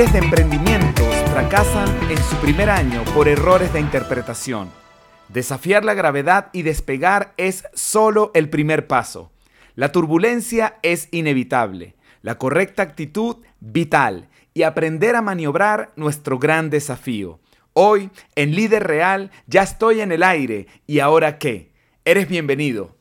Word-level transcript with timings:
Miles 0.00 0.14
de 0.14 0.18
emprendimientos 0.20 1.14
fracasan 1.30 2.10
en 2.10 2.16
su 2.16 2.34
primer 2.36 2.70
año 2.70 3.04
por 3.12 3.28
errores 3.28 3.70
de 3.74 3.80
interpretación. 3.80 4.70
Desafiar 5.28 5.84
la 5.84 5.92
gravedad 5.92 6.48
y 6.54 6.62
despegar 6.62 7.34
es 7.36 7.64
solo 7.74 8.30
el 8.32 8.48
primer 8.48 8.86
paso. 8.86 9.30
La 9.74 9.92
turbulencia 9.92 10.78
es 10.80 11.08
inevitable, 11.10 11.96
la 12.22 12.38
correcta 12.38 12.82
actitud 12.82 13.44
vital 13.60 14.30
y 14.54 14.62
aprender 14.62 15.16
a 15.16 15.20
maniobrar 15.20 15.92
nuestro 15.96 16.38
gran 16.38 16.70
desafío. 16.70 17.38
Hoy, 17.74 18.08
en 18.36 18.54
Líder 18.54 18.86
Real, 18.86 19.30
ya 19.48 19.64
estoy 19.64 20.00
en 20.00 20.12
el 20.12 20.22
aire 20.22 20.66
y 20.86 21.00
ahora 21.00 21.36
qué? 21.36 21.72
Eres 22.06 22.26
bienvenido. 22.26 22.96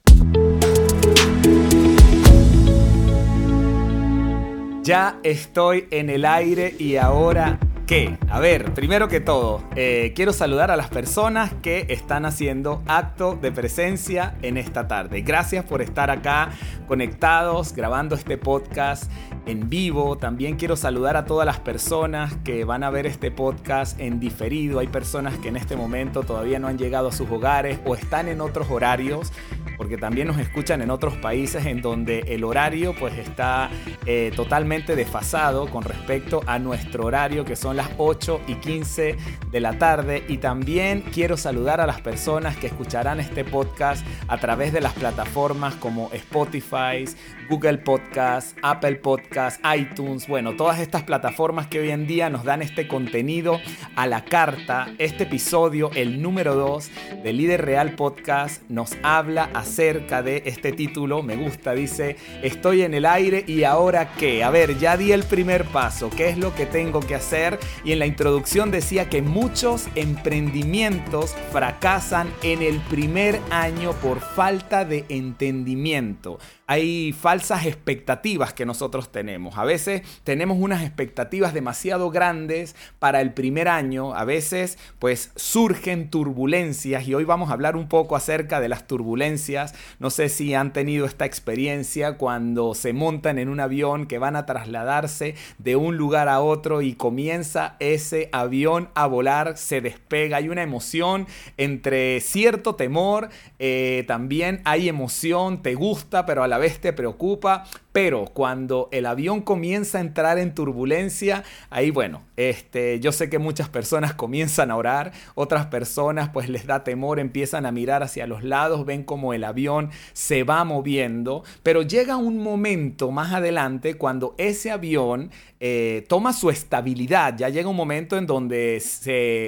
Ya 4.89 5.19
estoy 5.21 5.87
en 5.91 6.09
el 6.09 6.25
aire 6.25 6.73
y 6.79 6.95
ahora 6.95 7.59
qué? 7.85 8.17
A 8.27 8.39
ver, 8.39 8.73
primero 8.73 9.07
que 9.07 9.19
todo, 9.19 9.63
eh, 9.75 10.13
quiero 10.15 10.33
saludar 10.33 10.71
a 10.71 10.77
las 10.77 10.89
personas 10.89 11.53
que 11.61 11.85
están 11.89 12.25
haciendo 12.25 12.81
acto 12.87 13.37
de 13.39 13.51
presencia 13.51 14.35
en 14.41 14.57
esta 14.57 14.87
tarde. 14.87 15.21
Gracias 15.21 15.63
por 15.63 15.83
estar 15.83 16.09
acá 16.09 16.49
conectados, 16.87 17.73
grabando 17.73 18.15
este 18.15 18.39
podcast 18.39 19.11
en 19.45 19.69
vivo. 19.69 20.17
También 20.17 20.55
quiero 20.55 20.75
saludar 20.75 21.17
a 21.17 21.25
todas 21.25 21.45
las 21.45 21.59
personas 21.59 22.35
que 22.43 22.63
van 22.63 22.83
a 22.83 22.89
ver 22.89 23.05
este 23.05 23.29
podcast 23.29 23.99
en 23.99 24.19
diferido. 24.19 24.79
Hay 24.79 24.87
personas 24.87 25.37
que 25.37 25.49
en 25.49 25.57
este 25.57 25.75
momento 25.75 26.23
todavía 26.23 26.57
no 26.57 26.67
han 26.67 26.77
llegado 26.77 27.09
a 27.09 27.11
sus 27.11 27.29
hogares 27.29 27.79
o 27.85 27.95
están 27.95 28.27
en 28.27 28.41
otros 28.41 28.71
horarios 28.71 29.31
porque 29.79 29.97
también 29.97 30.27
nos 30.27 30.37
escuchan 30.39 30.81
en 30.81 30.91
otros 30.91 31.15
países 31.15 31.65
en 31.65 31.81
donde 31.81 32.19
el 32.27 32.43
horario 32.43 32.93
pues 32.99 33.17
está 33.17 33.69
eh, 34.05 34.29
totalmente 34.35 34.97
desfasado 34.97 35.67
con 35.67 35.83
respecto 35.83 36.41
a 36.47 36.59
nuestro 36.59 37.05
horario 37.05 37.45
que 37.45 37.55
son 37.55 37.77
las 37.77 37.89
8 37.97 38.41
y 38.47 38.55
15 38.55 39.15
de 39.49 39.59
la 39.61 39.79
tarde 39.79 40.25
y 40.27 40.39
también 40.39 41.01
quiero 41.13 41.37
saludar 41.37 41.79
a 41.79 41.87
las 41.87 42.01
personas 42.01 42.57
que 42.57 42.67
escucharán 42.67 43.21
este 43.21 43.45
podcast 43.45 44.05
a 44.27 44.37
través 44.37 44.73
de 44.73 44.81
las 44.81 44.91
plataformas 44.91 45.75
como 45.75 46.11
Spotify, 46.11 47.05
Google 47.49 47.77
Podcast, 47.77 48.57
Apple 48.61 48.97
Podcast, 48.97 49.61
iTunes, 49.77 50.27
bueno, 50.27 50.57
todas 50.57 50.79
estas 50.79 51.03
plataformas 51.03 51.67
que 51.67 51.79
hoy 51.79 51.91
en 51.91 52.05
día 52.05 52.29
nos 52.29 52.43
dan 52.43 52.61
este 52.61 52.85
contenido 52.89 53.61
a 53.95 54.07
la 54.07 54.25
carta. 54.25 54.89
Este 54.97 55.23
episodio, 55.23 55.89
el 55.95 56.21
número 56.21 56.55
2 56.55 56.91
de 57.23 57.31
Líder 57.31 57.63
Real 57.63 57.95
Podcast, 57.95 58.61
nos 58.69 58.97
habla 59.03 59.49
acerca 59.53 59.68
de 59.69 60.43
este 60.45 60.71
título. 60.71 61.21
Me 61.21 61.35
gusta, 61.35 61.73
dice, 61.73 62.17
estoy 62.41 62.81
en 62.81 62.93
el 62.93 63.05
aire 63.05 63.43
y 63.47 63.63
ahora 63.63 64.13
qué. 64.17 64.43
A 64.43 64.49
ver, 64.49 64.77
ya 64.79 64.97
di 64.97 65.11
el 65.11 65.23
primer 65.23 65.63
paso, 65.65 66.09
¿qué 66.09 66.29
es 66.29 66.37
lo 66.37 66.55
que 66.55 66.65
tengo 66.65 66.99
que 67.01 67.15
hacer? 67.15 67.59
Y 67.83 67.91
en 67.91 67.99
la 67.99 68.07
introducción 68.07 68.71
decía 68.71 69.09
que 69.09 69.21
muchos 69.21 69.87
emprendimientos 69.95 71.35
fracasan 71.51 72.33
en 72.41 72.63
el 72.63 72.79
primer 72.89 73.39
año 73.51 73.93
por 73.93 74.19
falta 74.19 74.85
de 74.85 75.05
entendimiento 75.07 76.39
hay 76.69 77.13
falsas 77.13 77.65
expectativas 77.65 78.53
que 78.53 78.63
nosotros 78.63 79.11
tenemos. 79.11 79.57
A 79.57 79.63
veces 79.63 80.03
tenemos 80.23 80.59
unas 80.59 80.83
expectativas 80.83 81.51
demasiado 81.51 82.11
grandes 82.11 82.75
para 82.99 83.21
el 83.21 83.33
primer 83.33 83.67
año. 83.67 84.13
A 84.13 84.23
veces 84.23 84.77
pues 84.99 85.31
surgen 85.35 86.11
turbulencias 86.11 87.07
y 87.07 87.15
hoy 87.15 87.23
vamos 87.23 87.49
a 87.49 87.53
hablar 87.53 87.75
un 87.75 87.87
poco 87.87 88.15
acerca 88.15 88.59
de 88.59 88.69
las 88.69 88.85
turbulencias. 88.85 89.58
No 89.99 90.09
sé 90.09 90.29
si 90.29 90.53
han 90.53 90.73
tenido 90.73 91.05
esta 91.05 91.25
experiencia 91.25 92.17
cuando 92.17 92.73
se 92.73 92.93
montan 92.93 93.39
en 93.39 93.49
un 93.49 93.59
avión 93.59 94.05
que 94.05 94.19
van 94.19 94.35
a 94.35 94.45
trasladarse 94.45 95.35
de 95.57 95.75
un 95.75 95.97
lugar 95.97 96.27
a 96.29 96.41
otro 96.41 96.81
y 96.81 96.93
comienza 96.93 97.75
ese 97.79 98.29
avión 98.31 98.89
a 98.95 99.07
volar, 99.07 99.57
se 99.57 99.81
despega. 99.81 100.37
Hay 100.37 100.49
una 100.49 100.63
emoción 100.63 101.27
entre 101.57 102.19
cierto 102.21 102.75
temor, 102.75 103.29
eh, 103.59 104.03
también 104.07 104.61
hay 104.65 104.89
emoción, 104.89 105.61
te 105.61 105.75
gusta, 105.75 106.25
pero 106.25 106.43
a 106.43 106.47
la 106.47 106.57
vez 106.57 106.79
te 106.79 106.93
preocupa, 106.93 107.65
pero 107.91 108.25
cuando 108.25 108.87
el 108.91 109.05
avión 109.05 109.41
comienza 109.41 109.97
a 109.97 110.01
entrar 110.01 110.37
en 110.37 110.53
turbulencia, 110.53 111.43
ahí 111.69 111.91
bueno, 111.91 112.21
este, 112.37 112.99
yo 112.99 113.11
sé 113.11 113.29
que 113.29 113.39
muchas 113.39 113.67
personas 113.67 114.13
comienzan 114.13 114.71
a 114.71 114.77
orar, 114.77 115.11
otras 115.35 115.65
personas 115.65 116.29
pues 116.29 116.49
les 116.49 116.65
da 116.65 116.83
temor, 116.83 117.19
empiezan 117.19 117.65
a 117.65 117.71
mirar 117.71 118.03
hacia 118.03 118.27
los 118.27 118.43
lados, 118.43 118.85
ven 118.85 119.03
como 119.03 119.33
el 119.33 119.43
avión 119.49 119.89
se 120.13 120.43
va 120.43 120.63
moviendo, 120.63 121.43
pero 121.63 121.81
llega 121.81 122.17
un 122.17 122.41
momento 122.41 123.11
más 123.11 123.33
adelante 123.33 123.95
cuando 123.95 124.35
ese 124.37 124.71
avión 124.71 125.31
eh, 125.59 126.05
toma 126.07 126.31
su 126.31 126.49
estabilidad, 126.49 127.35
ya 127.37 127.49
llega 127.49 127.67
un 127.67 127.75
momento 127.75 128.17
en 128.17 128.25
donde 128.25 128.81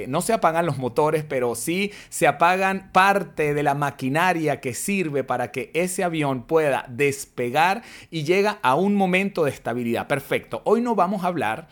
no 0.08 0.20
se 0.20 0.32
apagan 0.32 0.66
los 0.66 0.76
motores, 0.76 1.24
pero 1.26 1.54
sí 1.54 1.90
se 2.10 2.26
apagan 2.26 2.90
parte 2.92 3.54
de 3.54 3.62
la 3.62 3.74
maquinaria 3.74 4.60
que 4.60 4.74
sirve 4.74 5.24
para 5.24 5.50
que 5.50 5.70
ese 5.72 6.04
avión 6.04 6.42
pueda 6.42 6.84
despegar 6.88 7.82
y 8.10 8.24
llega 8.24 8.58
a 8.62 8.74
un 8.74 8.94
momento 8.94 9.44
de 9.44 9.50
estabilidad. 9.50 10.06
Perfecto, 10.06 10.60
hoy 10.64 10.82
no 10.82 10.94
vamos 10.94 11.24
a 11.24 11.28
hablar 11.28 11.68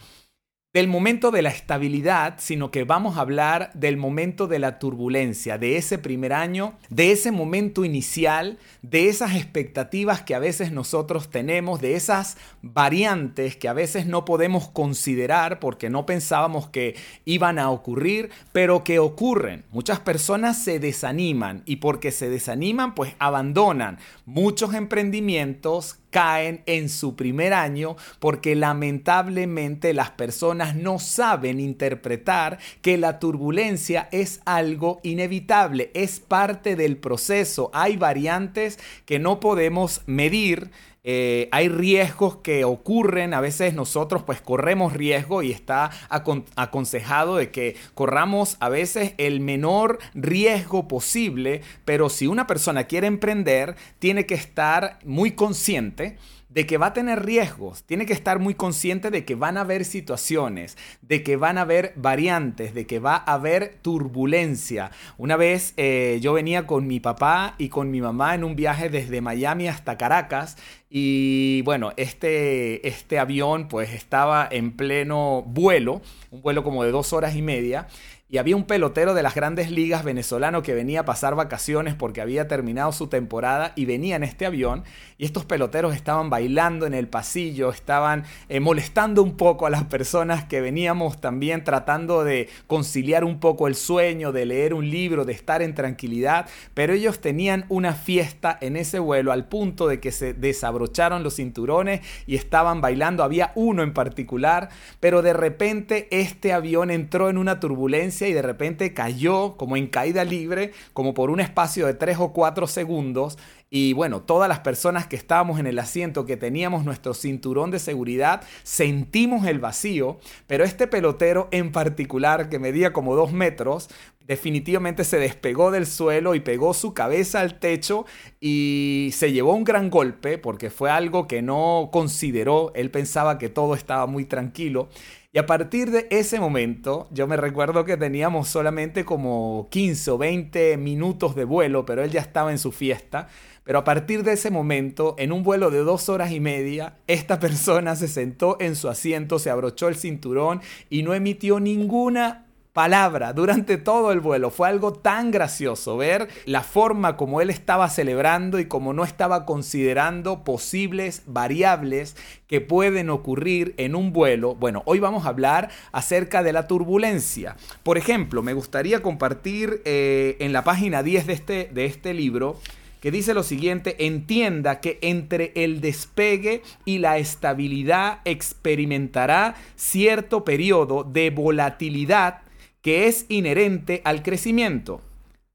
del 0.72 0.86
momento 0.86 1.32
de 1.32 1.42
la 1.42 1.48
estabilidad, 1.48 2.34
sino 2.38 2.70
que 2.70 2.84
vamos 2.84 3.16
a 3.16 3.22
hablar 3.22 3.72
del 3.74 3.96
momento 3.96 4.46
de 4.46 4.60
la 4.60 4.78
turbulencia, 4.78 5.58
de 5.58 5.76
ese 5.76 5.98
primer 5.98 6.32
año, 6.32 6.74
de 6.90 7.10
ese 7.10 7.32
momento 7.32 7.84
inicial, 7.84 8.56
de 8.80 9.08
esas 9.08 9.34
expectativas 9.34 10.22
que 10.22 10.36
a 10.36 10.38
veces 10.38 10.70
nosotros 10.70 11.28
tenemos, 11.28 11.80
de 11.80 11.96
esas 11.96 12.36
variantes 12.62 13.56
que 13.56 13.66
a 13.66 13.72
veces 13.72 14.06
no 14.06 14.24
podemos 14.24 14.68
considerar 14.68 15.58
porque 15.58 15.90
no 15.90 16.06
pensábamos 16.06 16.68
que 16.68 16.94
iban 17.24 17.58
a 17.58 17.70
ocurrir, 17.70 18.30
pero 18.52 18.84
que 18.84 19.00
ocurren. 19.00 19.64
Muchas 19.72 19.98
personas 19.98 20.62
se 20.62 20.78
desaniman 20.78 21.64
y 21.66 21.76
porque 21.76 22.12
se 22.12 22.30
desaniman, 22.30 22.94
pues 22.94 23.16
abandonan 23.18 23.98
muchos 24.24 24.74
emprendimientos 24.74 25.98
caen 26.10 26.62
en 26.66 26.88
su 26.88 27.16
primer 27.16 27.54
año 27.54 27.96
porque 28.18 28.54
lamentablemente 28.54 29.94
las 29.94 30.10
personas 30.10 30.74
no 30.74 30.98
saben 30.98 31.60
interpretar 31.60 32.58
que 32.82 32.98
la 32.98 33.18
turbulencia 33.18 34.08
es 34.12 34.40
algo 34.44 35.00
inevitable, 35.02 35.90
es 35.94 36.20
parte 36.20 36.76
del 36.76 36.96
proceso. 36.96 37.70
Hay 37.72 37.96
variantes 37.96 38.78
que 39.06 39.18
no 39.18 39.40
podemos 39.40 40.02
medir. 40.06 40.70
Eh, 41.02 41.48
hay 41.50 41.68
riesgos 41.68 42.36
que 42.36 42.64
ocurren, 42.64 43.32
a 43.32 43.40
veces 43.40 43.72
nosotros 43.74 44.22
pues 44.22 44.40
corremos 44.42 44.92
riesgo 44.92 45.42
y 45.42 45.50
está 45.50 45.90
aconsejado 46.08 47.36
de 47.36 47.50
que 47.50 47.76
corramos 47.94 48.58
a 48.60 48.68
veces 48.68 49.14
el 49.16 49.40
menor 49.40 49.98
riesgo 50.14 50.88
posible, 50.88 51.62
pero 51.86 52.10
si 52.10 52.26
una 52.26 52.46
persona 52.46 52.84
quiere 52.84 53.06
emprender, 53.06 53.76
tiene 53.98 54.26
que 54.26 54.34
estar 54.34 54.98
muy 55.04 55.32
consciente 55.32 56.18
de 56.50 56.66
que 56.66 56.78
va 56.78 56.86
a 56.86 56.92
tener 56.92 57.24
riesgos, 57.24 57.84
tiene 57.84 58.06
que 58.06 58.12
estar 58.12 58.40
muy 58.40 58.54
consciente 58.54 59.10
de 59.10 59.24
que 59.24 59.36
van 59.36 59.56
a 59.56 59.62
haber 59.62 59.84
situaciones, 59.84 60.76
de 61.00 61.22
que 61.22 61.36
van 61.36 61.58
a 61.58 61.62
haber 61.62 61.92
variantes, 61.96 62.74
de 62.74 62.86
que 62.86 62.98
va 62.98 63.14
a 63.14 63.34
haber 63.34 63.78
turbulencia. 63.82 64.90
Una 65.16 65.36
vez 65.36 65.74
eh, 65.76 66.18
yo 66.20 66.32
venía 66.32 66.66
con 66.66 66.86
mi 66.86 66.98
papá 66.98 67.54
y 67.56 67.68
con 67.68 67.90
mi 67.90 68.00
mamá 68.00 68.34
en 68.34 68.44
un 68.44 68.56
viaje 68.56 68.88
desde 68.88 69.20
Miami 69.20 69.68
hasta 69.68 69.96
Caracas 69.96 70.56
y 70.90 71.62
bueno, 71.62 71.92
este, 71.96 72.86
este 72.86 73.20
avión 73.20 73.68
pues 73.68 73.92
estaba 73.92 74.48
en 74.50 74.72
pleno 74.76 75.42
vuelo, 75.46 76.02
un 76.32 76.42
vuelo 76.42 76.64
como 76.64 76.82
de 76.82 76.90
dos 76.90 77.12
horas 77.12 77.36
y 77.36 77.42
media 77.42 77.86
y 78.30 78.38
había 78.38 78.54
un 78.54 78.64
pelotero 78.64 79.12
de 79.14 79.24
las 79.24 79.34
grandes 79.34 79.72
ligas 79.72 80.04
venezolano 80.04 80.62
que 80.62 80.74
venía 80.74 81.00
a 81.00 81.04
pasar 81.04 81.34
vacaciones 81.34 81.94
porque 81.94 82.20
había 82.20 82.46
terminado 82.46 82.92
su 82.92 83.08
temporada 83.08 83.72
y 83.74 83.86
venía 83.86 84.14
en 84.14 84.22
este 84.22 84.46
avión 84.46 84.84
y 85.18 85.24
estos 85.24 85.44
peloteros 85.44 85.96
estaban 85.96 86.30
bailando 86.30 86.86
en 86.86 86.94
el 86.94 87.08
pasillo, 87.08 87.70
estaban 87.70 88.24
eh, 88.48 88.60
molestando 88.60 89.22
un 89.24 89.36
poco 89.36 89.66
a 89.66 89.70
las 89.70 89.84
personas 89.84 90.44
que 90.44 90.60
veníamos 90.60 91.20
también 91.20 91.64
tratando 91.64 92.22
de 92.22 92.48
conciliar 92.68 93.24
un 93.24 93.40
poco 93.40 93.66
el 93.66 93.74
sueño, 93.74 94.30
de 94.30 94.46
leer 94.46 94.74
un 94.74 94.88
libro, 94.88 95.24
de 95.24 95.32
estar 95.32 95.60
en 95.60 95.74
tranquilidad, 95.74 96.46
pero 96.72 96.92
ellos 96.92 97.20
tenían 97.20 97.66
una 97.68 97.94
fiesta 97.94 98.56
en 98.60 98.76
ese 98.76 99.00
vuelo 99.00 99.32
al 99.32 99.48
punto 99.48 99.88
de 99.88 99.98
que 99.98 100.12
se 100.12 100.34
desabrocharon 100.34 101.24
los 101.24 101.34
cinturones 101.34 102.00
y 102.28 102.36
estaban 102.36 102.80
bailando, 102.80 103.24
había 103.24 103.50
uno 103.56 103.82
en 103.82 103.92
particular, 103.92 104.68
pero 105.00 105.20
de 105.20 105.32
repente 105.32 106.06
este 106.12 106.52
avión 106.52 106.92
entró 106.92 107.28
en 107.28 107.36
una 107.36 107.58
turbulencia 107.58 108.19
y 108.28 108.32
de 108.32 108.42
repente 108.42 108.92
cayó 108.94 109.56
como 109.56 109.76
en 109.76 109.86
caída 109.86 110.24
libre, 110.24 110.72
como 110.92 111.14
por 111.14 111.30
un 111.30 111.40
espacio 111.40 111.86
de 111.86 111.94
3 111.94 112.18
o 112.20 112.32
4 112.32 112.66
segundos. 112.66 113.38
Y 113.70 113.92
bueno, 113.92 114.22
todas 114.22 114.48
las 114.48 114.60
personas 114.60 115.06
que 115.06 115.16
estábamos 115.16 115.60
en 115.60 115.66
el 115.66 115.78
asiento, 115.78 116.26
que 116.26 116.36
teníamos 116.36 116.84
nuestro 116.84 117.14
cinturón 117.14 117.70
de 117.70 117.78
seguridad, 117.78 118.42
sentimos 118.64 119.46
el 119.46 119.60
vacío, 119.60 120.18
pero 120.46 120.64
este 120.64 120.88
pelotero 120.88 121.48
en 121.52 121.70
particular, 121.70 122.48
que 122.48 122.58
medía 122.58 122.92
como 122.92 123.14
2 123.14 123.32
metros, 123.32 123.88
definitivamente 124.30 125.02
se 125.02 125.18
despegó 125.18 125.72
del 125.72 125.86
suelo 125.86 126.36
y 126.36 126.40
pegó 126.40 126.72
su 126.72 126.94
cabeza 126.94 127.40
al 127.40 127.58
techo 127.58 128.06
y 128.40 129.10
se 129.12 129.32
llevó 129.32 129.54
un 129.54 129.64
gran 129.64 129.90
golpe 129.90 130.38
porque 130.38 130.70
fue 130.70 130.88
algo 130.88 131.26
que 131.26 131.42
no 131.42 131.90
consideró, 131.92 132.70
él 132.76 132.92
pensaba 132.92 133.38
que 133.38 133.48
todo 133.48 133.74
estaba 133.74 134.06
muy 134.06 134.24
tranquilo 134.24 134.88
Y 135.32 135.38
a 135.38 135.46
partir 135.46 135.92
de 135.92 136.08
ese 136.10 136.40
momento, 136.40 137.06
yo 137.12 137.28
me 137.28 137.36
recuerdo 137.36 137.84
que 137.84 137.96
teníamos 137.96 138.48
solamente 138.48 139.04
como 139.04 139.68
15 139.70 140.10
o 140.10 140.18
20 140.18 140.76
minutos 140.76 141.36
de 141.36 141.44
vuelo, 141.44 141.86
pero 141.86 142.02
él 142.02 142.10
ya 142.10 142.20
estaba 142.20 142.50
en 142.50 142.58
su 142.58 142.72
fiesta. 142.72 143.28
Pero 143.62 143.78
a 143.78 143.84
partir 143.84 144.24
de 144.24 144.32
ese 144.32 144.50
momento, 144.50 145.14
en 145.18 145.30
un 145.30 145.44
vuelo 145.44 145.70
de 145.70 145.84
dos 145.84 146.08
horas 146.08 146.32
y 146.32 146.40
media, 146.40 146.96
esta 147.06 147.38
persona 147.40 147.94
se 147.94 148.08
sentó 148.08 148.56
en 148.58 148.74
su 148.74 148.88
asiento, 148.88 149.38
se 149.38 149.50
abrochó 149.50 149.86
el 149.86 149.94
cinturón 149.94 150.62
y 150.88 151.04
no 151.04 151.14
emitió 151.14 151.60
ninguna 151.60 152.49
palabra 152.72 153.32
durante 153.32 153.76
todo 153.76 154.12
el 154.12 154.20
vuelo. 154.20 154.50
Fue 154.50 154.68
algo 154.68 154.92
tan 154.92 155.30
gracioso 155.30 155.96
ver 155.96 156.28
la 156.46 156.62
forma 156.62 157.16
como 157.16 157.40
él 157.40 157.50
estaba 157.50 157.88
celebrando 157.88 158.58
y 158.58 158.66
como 158.66 158.92
no 158.92 159.04
estaba 159.04 159.44
considerando 159.44 160.44
posibles 160.44 161.22
variables 161.26 162.16
que 162.46 162.60
pueden 162.60 163.10
ocurrir 163.10 163.74
en 163.76 163.94
un 163.94 164.12
vuelo. 164.12 164.54
Bueno, 164.54 164.82
hoy 164.86 165.00
vamos 165.00 165.26
a 165.26 165.30
hablar 165.30 165.70
acerca 165.92 166.42
de 166.42 166.52
la 166.52 166.66
turbulencia. 166.66 167.56
Por 167.82 167.98
ejemplo, 167.98 168.42
me 168.42 168.54
gustaría 168.54 169.02
compartir 169.02 169.82
eh, 169.84 170.36
en 170.40 170.52
la 170.52 170.64
página 170.64 171.02
10 171.02 171.26
de 171.26 171.32
este, 171.32 171.70
de 171.72 171.86
este 171.86 172.14
libro 172.14 172.56
que 173.00 173.10
dice 173.10 173.32
lo 173.32 173.42
siguiente, 173.42 174.06
entienda 174.06 174.80
que 174.80 174.98
entre 175.00 175.52
el 175.54 175.80
despegue 175.80 176.62
y 176.84 176.98
la 176.98 177.16
estabilidad 177.16 178.18
experimentará 178.26 179.54
cierto 179.74 180.44
periodo 180.44 181.04
de 181.04 181.30
volatilidad 181.30 182.42
que 182.82 183.06
es 183.06 183.26
inherente 183.28 184.00
al 184.04 184.22
crecimiento. 184.22 185.00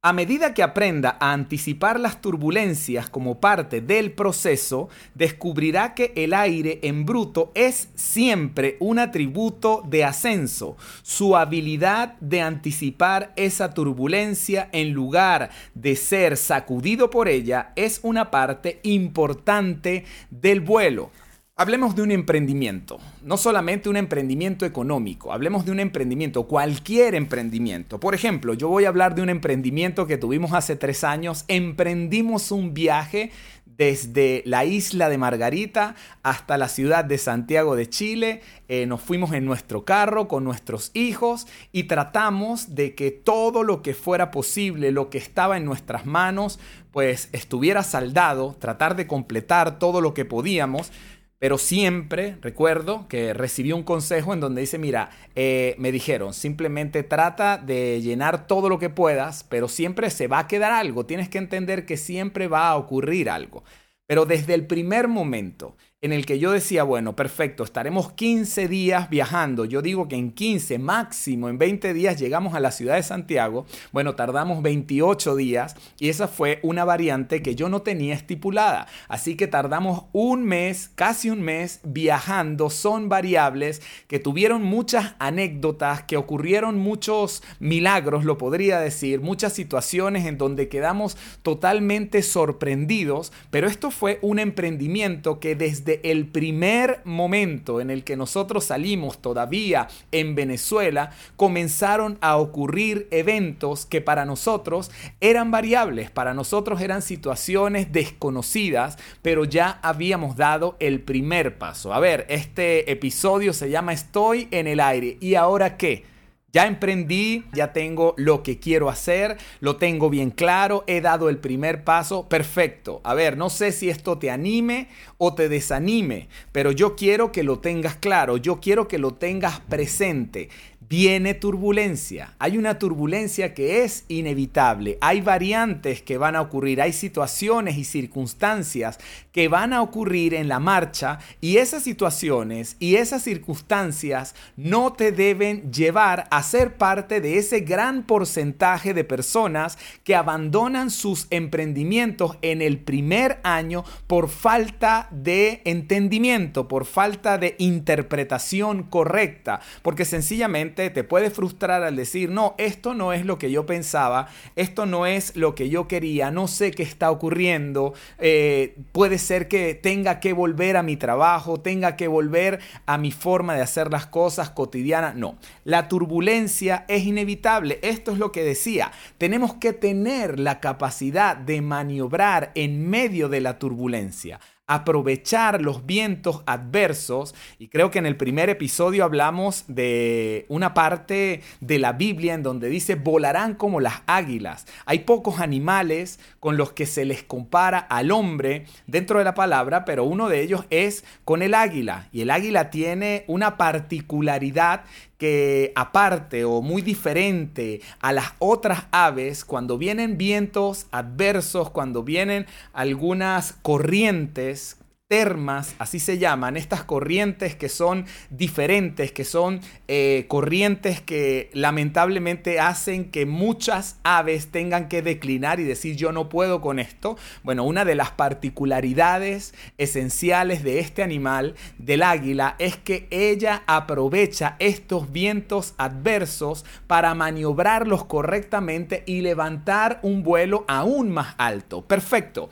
A 0.06 0.14
medida 0.14 0.54
que 0.54 0.62
aprenda 0.62 1.18
a 1.20 1.34
anticipar 1.34 2.00
las 2.00 2.22
turbulencias 2.22 3.10
como 3.10 3.40
parte 3.40 3.82
del 3.82 4.12
proceso, 4.12 4.88
descubrirá 5.16 5.96
que 5.96 6.14
el 6.16 6.36
aire 6.36 6.78
en 6.84 7.08
bruto 7.08 7.52
es 7.56 7.90
siempre 7.96 8.78
un 8.80 9.00
atributo 9.00 9.82
de 9.84 10.04
ascenso. 10.04 10.78
Su 11.02 11.36
habilidad 11.36 12.20
de 12.20 12.42
anticipar 12.42 13.34
esa 13.36 13.74
turbulencia 13.74 14.70
en 14.74 14.92
lugar 14.92 15.50
de 15.74 15.96
ser 15.96 16.38
sacudido 16.38 17.10
por 17.10 17.28
ella 17.28 17.72
es 17.76 18.00
una 18.04 18.30
parte 18.30 18.82
importante 18.84 20.06
del 20.30 20.62
vuelo. 20.62 21.10
Hablemos 21.58 21.96
de 21.96 22.02
un 22.02 22.12
emprendimiento, 22.12 23.00
no 23.24 23.38
solamente 23.38 23.88
un 23.88 23.96
emprendimiento 23.96 24.66
económico, 24.66 25.32
hablemos 25.32 25.64
de 25.64 25.72
un 25.72 25.80
emprendimiento, 25.80 26.48
cualquier 26.48 27.16
emprendimiento. 27.16 27.98
Por 27.98 28.14
ejemplo, 28.14 28.56
yo 28.56 28.68
voy 28.68 28.84
a 28.84 28.90
hablar 28.90 29.16
de 29.16 29.22
un 29.22 29.30
emprendimiento 29.30 30.06
que 30.06 30.18
tuvimos 30.18 30.52
hace 30.52 30.76
tres 30.76 31.06
años. 31.06 31.46
Emprendimos 31.48 32.52
un 32.52 32.74
viaje 32.74 33.32
desde 33.66 34.44
la 34.46 34.66
isla 34.66 35.08
de 35.08 35.18
Margarita 35.18 35.96
hasta 36.24 36.58
la 36.58 36.68
ciudad 36.68 37.06
de 37.06 37.18
Santiago 37.18 37.78
de 37.78 37.90
Chile. 37.90 38.42
Eh, 38.68 38.86
nos 38.86 39.00
fuimos 39.00 39.32
en 39.32 39.46
nuestro 39.46 39.86
carro 39.86 40.28
con 40.28 40.44
nuestros 40.44 40.92
hijos 40.94 41.48
y 41.72 41.84
tratamos 41.84 42.76
de 42.76 42.96
que 42.96 43.12
todo 43.12 43.64
lo 43.64 43.82
que 43.82 43.94
fuera 43.94 44.30
posible, 44.30 44.92
lo 44.92 45.10
que 45.10 45.20
estaba 45.20 45.56
en 45.56 45.64
nuestras 45.64 46.06
manos, 46.06 46.60
pues 46.92 47.30
estuviera 47.32 47.84
saldado, 47.84 48.56
tratar 48.60 48.96
de 48.96 49.08
completar 49.08 49.80
todo 49.80 50.02
lo 50.02 50.14
que 50.14 50.26
podíamos 50.26 50.92
pero 51.40 51.58
siempre 51.58 52.38
recuerdo 52.42 53.08
que 53.08 53.34
recibí 53.34 53.72
un 53.72 53.84
consejo 53.84 54.34
en 54.34 54.40
donde 54.40 54.62
dice, 54.62 54.78
mira, 54.78 55.10
eh, 55.36 55.76
me 55.78 55.92
dijeron, 55.92 56.34
simplemente 56.34 57.04
trata 57.04 57.58
de 57.58 58.02
llenar 58.02 58.48
todo 58.48 58.70
lo 58.70 58.80
que 58.80 58.90
puedas, 58.90 59.44
pero 59.44 59.68
siempre 59.68 60.10
se 60.10 60.28
va 60.28 60.40
a 60.40 60.48
quedar 60.48 60.72
algo, 60.72 61.06
tienes 61.06 61.30
que 61.30 61.38
entender 61.38 61.86
que 61.86 61.98
siempre 61.98 62.48
va 62.48 62.70
a 62.70 62.78
ocurrir 62.78 63.30
algo. 63.30 63.64
Pero 64.08 64.26
desde 64.26 64.54
el 64.54 64.68
primer 64.68 65.08
momento 65.08 65.76
en 66.06 66.14
el 66.14 66.26
que 66.28 66.38
yo 66.38 66.52
decía, 66.52 66.84
bueno, 66.84 67.16
perfecto, 67.16 67.64
estaremos 67.64 68.12
15 68.12 68.68
días 68.68 69.10
viajando. 69.10 69.66
Yo 69.66 69.82
digo 69.82 70.08
que 70.08 70.16
en 70.16 70.32
15, 70.32 70.78
máximo 70.78 71.50
en 71.50 71.58
20 71.58 71.96
días 71.96 72.20
llegamos 72.20 72.54
a 72.54 72.60
la 72.60 72.72
ciudad 72.72 72.96
de 72.96 73.02
Santiago. 73.02 73.66
Bueno, 73.92 74.14
tardamos 74.14 74.62
28 74.62 75.36
días 75.36 75.76
y 76.00 76.10
esa 76.10 76.28
fue 76.28 76.60
una 76.62 76.86
variante 76.86 77.42
que 77.42 77.56
yo 77.56 77.70
no 77.70 77.82
tenía 77.82 78.14
estipulada. 78.14 78.88
Así 79.08 79.36
que 79.36 79.48
tardamos 79.48 80.04
un 80.12 80.44
mes, 80.46 80.92
casi 80.94 81.32
un 81.32 81.42
mes 81.42 81.80
viajando. 81.84 82.70
Son 82.70 83.10
variables 83.10 83.82
que 84.08 84.20
tuvieron 84.20 84.62
muchas 84.62 85.16
anécdotas, 85.18 86.04
que 86.04 86.18
ocurrieron 86.18 86.78
muchos 86.78 87.42
milagros, 87.60 88.26
lo 88.26 88.38
podría 88.38 88.80
decir, 88.80 89.22
muchas 89.22 89.54
situaciones 89.54 90.28
en 90.28 90.38
donde 90.38 90.70
quedamos 90.70 91.18
totalmente 91.42 92.22
sorprendidos, 92.22 93.34
pero 93.50 93.68
esto 93.68 93.90
fue 93.90 94.20
un 94.22 94.38
emprendimiento 94.38 95.40
que 95.40 95.56
desde 95.56 95.95
el 96.04 96.28
primer 96.28 97.02
momento 97.04 97.82
en 97.82 97.90
el 97.90 98.04
que 98.04 98.16
nosotros 98.16 98.66
salimos 98.66 99.22
todavía 99.22 99.88
en 100.12 100.36
Venezuela, 100.36 101.12
comenzaron 101.36 102.18
a 102.22 102.38
ocurrir 102.38 103.08
eventos 103.12 103.86
que 103.86 104.02
para 104.02 104.26
nosotros 104.26 104.92
eran 105.22 105.52
variables, 105.52 106.12
para 106.12 106.34
nosotros 106.34 106.82
eran 106.82 107.02
situaciones 107.02 107.92
desconocidas, 107.92 108.98
pero 109.22 109.46
ya 109.46 109.80
habíamos 109.82 110.36
dado 110.36 110.76
el 110.80 111.02
primer 111.02 111.58
paso. 111.58 111.94
A 111.94 112.00
ver, 112.00 112.26
este 112.30 112.92
episodio 112.92 113.54
se 113.54 113.70
llama 113.70 113.94
Estoy 113.94 114.48
en 114.52 114.68
el 114.68 114.80
aire. 114.80 115.18
¿Y 115.20 115.36
ahora 115.36 115.78
qué? 115.78 116.15
Ya 116.56 116.68
emprendí, 116.68 117.44
ya 117.52 117.74
tengo 117.74 118.14
lo 118.16 118.42
que 118.42 118.60
quiero 118.62 118.88
hacer, 118.88 119.36
lo 119.60 119.76
tengo 119.76 120.10
bien 120.10 120.32
claro, 120.32 120.86
he 120.88 121.02
dado 121.02 121.28
el 121.28 121.38
primer 121.38 121.84
paso, 121.84 122.30
perfecto. 122.30 123.02
A 123.04 123.14
ver, 123.14 123.36
no 123.36 123.50
sé 123.50 123.74
si 123.74 123.90
esto 123.90 124.20
te 124.20 124.32
anime 124.32 124.88
o 125.18 125.36
te 125.36 125.50
desanime, 125.50 126.30
pero 126.54 126.72
yo 126.72 126.96
quiero 126.96 127.34
que 127.34 127.44
lo 127.44 127.60
tengas 127.60 127.98
claro, 127.98 128.38
yo 128.38 128.62
quiero 128.62 128.88
que 128.88 129.00
lo 129.00 129.16
tengas 129.16 129.60
presente 129.60 130.48
viene 130.88 131.34
turbulencia. 131.34 132.36
Hay 132.40 132.58
una 132.58 132.78
turbulencia 132.80 133.54
que 133.54 133.84
es 133.84 134.06
inevitable. 134.08 134.98
Hay 135.02 135.22
variantes 135.22 136.02
que 136.02 136.18
van 136.18 136.36
a 136.36 136.42
ocurrir, 136.42 136.82
hay 136.82 136.94
situaciones 136.94 137.78
y 137.78 137.84
circunstancias 137.84 139.00
que 139.32 139.48
van 139.48 139.74
a 139.74 139.82
ocurrir 139.82 140.34
en 140.34 140.48
la 140.48 140.60
marcha 140.60 141.20
y 141.42 141.58
esas 141.58 141.84
situaciones 141.84 142.78
y 142.80 142.96
esas 142.96 143.24
circunstancias 143.24 144.36
no 144.56 144.94
te 144.94 145.12
deben 145.12 145.72
llevar 145.72 146.28
a 146.32 146.42
ser 146.44 146.76
parte 146.78 147.22
de 147.22 147.38
ese 147.38 147.62
gran 147.62 148.04
porcentaje 148.04 148.94
de 148.94 149.04
personas 149.04 149.78
que 150.04 150.16
abandonan 150.16 150.90
sus 150.90 151.28
emprendimientos 151.32 152.38
en 152.42 152.62
el 152.62 152.80
primer 152.80 153.40
año 153.44 153.84
por 154.08 154.30
falta 154.30 155.10
de 155.12 155.62
entendimiento, 155.66 156.68
por 156.68 156.86
falta 156.86 157.38
de 157.38 157.56
interpretación 157.60 158.84
correcta, 158.84 159.62
porque 159.82 160.06
sencillamente 160.06 160.75
te 160.76 161.04
puede 161.04 161.30
frustrar 161.30 161.84
al 161.84 161.96
decir, 161.96 162.30
no, 162.30 162.54
esto 162.58 162.94
no 162.94 163.14
es 163.14 163.26
lo 163.26 163.38
que 163.38 163.50
yo 163.50 163.66
pensaba, 163.66 164.28
esto 164.56 164.86
no 164.86 165.06
es 165.06 165.36
lo 165.36 165.56
que 165.56 165.70
yo 165.70 165.88
quería, 165.88 166.32
no 166.32 166.48
sé 166.48 166.72
qué 166.72 166.84
está 166.84 167.12
ocurriendo, 167.12 167.94
eh, 168.20 168.76
puede 168.92 169.18
ser 169.18 169.48
que 169.48 169.74
tenga 169.74 170.20
que 170.20 170.34
volver 170.34 170.78
a 170.78 170.84
mi 170.84 170.98
trabajo, 170.98 171.60
tenga 171.60 171.96
que 171.96 172.08
volver 172.08 172.60
a 172.86 172.98
mi 172.98 173.12
forma 173.12 173.56
de 173.56 173.62
hacer 173.62 173.92
las 173.92 174.06
cosas 174.06 174.50
cotidianas. 174.50 175.16
No, 175.16 175.38
la 175.64 175.88
turbulencia 175.88 176.86
es 176.88 177.06
inevitable, 177.06 177.80
esto 177.82 178.12
es 178.12 178.18
lo 178.18 178.32
que 178.32 178.44
decía, 178.44 178.92
tenemos 179.18 179.54
que 179.56 179.74
tener 179.74 180.40
la 180.40 180.60
capacidad 180.60 181.38
de 181.38 181.62
maniobrar 181.62 182.52
en 182.56 182.90
medio 182.90 183.30
de 183.30 183.42
la 183.42 183.58
turbulencia 183.60 184.40
aprovechar 184.68 185.62
los 185.62 185.86
vientos 185.86 186.42
adversos. 186.46 187.36
Y 187.60 187.68
creo 187.68 187.92
que 187.92 188.00
en 188.00 188.06
el 188.06 188.18
primer 188.18 188.50
episodio 188.50 189.04
hablamos 189.04 189.66
de 189.68 190.46
una 190.50 190.74
parte 190.74 191.42
de 191.60 191.80
la 191.80 191.94
Biblia 191.94 192.34
en 192.34 192.44
donde 192.44 192.70
dice 192.70 192.96
volarán 192.96 193.56
como 193.56 193.80
las 193.80 194.02
águilas. 194.08 194.66
Hay 194.86 195.00
pocos 195.00 195.40
animales 195.40 196.20
con 196.40 196.58
los 196.58 196.74
que 196.74 196.86
se 196.86 197.06
les 197.06 197.24
compara 197.24 197.80
al 197.80 198.12
hombre 198.12 198.66
dentro 198.88 199.20
de 199.20 199.26
la 199.26 199.36
palabra, 199.36 199.86
pero 199.86 200.04
uno 200.04 200.30
de 200.30 200.42
ellos 200.42 200.66
es 200.70 201.04
con 201.24 201.42
el 201.42 201.54
águila. 201.54 202.10
Y 202.12 202.22
el 202.22 202.32
águila 202.32 202.70
tiene 202.70 203.24
una 203.28 203.58
particularidad 203.58 204.84
que 205.18 205.72
aparte 205.76 206.46
o 206.46 206.62
muy 206.62 206.82
diferente 206.82 207.82
a 208.00 208.12
las 208.12 208.34
otras 208.40 208.86
aves, 208.92 209.46
cuando 209.46 209.78
vienen 209.78 210.18
vientos 210.18 210.88
adversos, 210.92 211.70
cuando 211.70 212.04
vienen 212.04 212.46
algunas 212.74 213.54
corrientes 213.62 214.78
termas, 215.16 215.76
así 215.80 216.02
se 216.02 216.18
llaman, 216.18 216.58
estas 216.58 216.84
corrientes 216.84 217.56
que 217.56 217.70
son 217.70 218.06
diferentes, 218.30 219.14
que 219.14 219.24
son 219.24 219.62
eh, 219.88 220.26
corrientes 220.28 221.00
que 221.00 221.50
lamentablemente 221.54 222.60
hacen 222.60 223.12
que 223.12 223.26
muchas 223.26 223.98
aves 224.04 224.48
tengan 224.48 224.90
que 224.90 225.02
declinar 225.02 225.62
y 225.62 225.64
decir 225.64 225.96
yo 225.96 226.12
no 226.12 226.28
puedo 226.28 226.60
con 226.60 226.80
esto. 226.80 227.18
Bueno, 227.44 227.64
una 227.64 227.86
de 227.86 227.96
las 227.96 228.12
particularidades 228.12 229.54
esenciales 229.78 230.66
de 230.66 230.80
este 230.80 231.02
animal, 231.02 231.56
del 231.78 232.04
águila, 232.04 232.58
es 232.60 232.76
que 232.76 233.08
ella 233.10 233.64
aprovecha 233.68 234.58
estos 234.60 235.14
vientos 235.14 235.76
adversos 235.78 236.66
para 236.88 237.16
maniobrarlos 237.16 238.04
correctamente 238.04 239.06
y 239.06 239.22
levantar 239.22 240.02
un 240.04 240.24
vuelo 240.24 240.66
aún 240.68 241.10
más 241.10 241.36
alto. 241.38 241.86
Perfecto. 241.86 242.50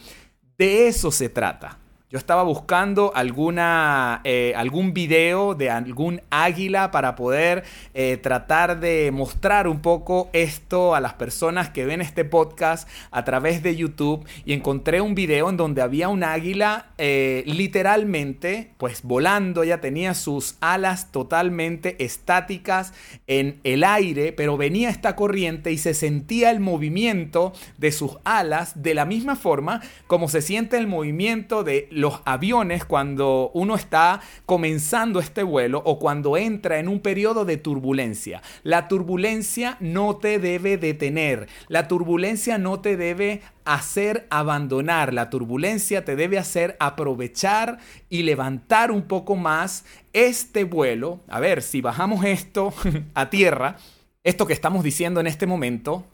De 0.57 0.87
eso 0.87 1.11
se 1.11 1.27
trata 1.27 1.82
Yo 2.13 2.19
estaba 2.19 2.43
buscando 2.43 3.11
alguna, 3.15 4.21
eh, 4.23 4.53
algún 4.55 4.93
video 4.93 5.55
de 5.55 5.71
algún 5.71 6.21
águila 6.29 6.91
para 6.91 7.15
poder 7.15 7.63
eh, 7.95 8.17
tratar 8.17 8.79
de 8.79 9.09
mostrar 9.11 9.67
un 9.67 9.79
poco 9.79 10.29
esto 10.31 10.93
a 10.93 11.01
las 11.01 11.15
personas 11.15 11.71
que 11.71 11.87
ven 11.87 12.01
este 12.01 12.23
podcast 12.23 12.87
a 13.09 13.23
través 13.23 13.63
de 13.63 13.75
YouTube. 13.75 14.27
Y 14.45 14.53
encontré 14.53 15.01
un 15.01 15.15
video 15.15 15.49
en 15.49 15.57
donde 15.57 15.81
había 15.81 16.07
un 16.07 16.23
águila 16.23 16.91
eh, 16.99 17.41
literalmente 17.47 18.75
pues 18.77 19.01
volando, 19.01 19.63
ya 19.63 19.81
tenía 19.81 20.13
sus 20.13 20.57
alas 20.61 21.11
totalmente 21.11 22.03
estáticas 22.03 22.93
en 23.25 23.59
el 23.63 23.83
aire, 23.83 24.33
pero 24.33 24.55
venía 24.55 24.91
esta 24.91 25.15
corriente 25.15 25.71
y 25.71 25.79
se 25.79 25.95
sentía 25.95 26.51
el 26.51 26.59
movimiento 26.59 27.53
de 27.79 27.91
sus 27.91 28.17
alas 28.23 28.83
de 28.83 28.93
la 28.93 29.05
misma 29.05 29.35
forma 29.35 29.81
como 30.05 30.29
se 30.29 30.43
siente 30.43 30.77
el 30.77 30.85
movimiento 30.85 31.63
de 31.63 31.87
los 32.03 32.19
aviones 32.25 32.83
cuando 32.83 33.49
uno 33.53 33.75
está 33.75 34.19
comenzando 34.45 35.21
este 35.21 35.41
vuelo 35.41 35.81
o 35.85 35.99
cuando 35.99 36.35
entra 36.35 36.77
en 36.77 36.89
un 36.89 36.99
periodo 36.99 37.45
de 37.45 37.55
turbulencia. 37.55 38.41
La 38.63 38.89
turbulencia 38.89 39.77
no 39.79 40.17
te 40.17 40.37
debe 40.37 40.77
detener. 40.77 41.47
La 41.69 41.87
turbulencia 41.87 42.57
no 42.57 42.81
te 42.81 42.97
debe 42.97 43.41
hacer 43.63 44.27
abandonar. 44.29 45.13
La 45.13 45.29
turbulencia 45.29 46.03
te 46.03 46.17
debe 46.17 46.37
hacer 46.37 46.75
aprovechar 46.81 47.77
y 48.09 48.23
levantar 48.23 48.91
un 48.91 49.03
poco 49.03 49.37
más 49.37 49.85
este 50.11 50.65
vuelo. 50.65 51.21
A 51.29 51.39
ver, 51.39 51.61
si 51.61 51.79
bajamos 51.79 52.25
esto 52.25 52.73
a 53.13 53.29
tierra, 53.29 53.77
esto 54.25 54.45
que 54.45 54.51
estamos 54.51 54.83
diciendo 54.83 55.21
en 55.21 55.27
este 55.27 55.47
momento, 55.47 56.05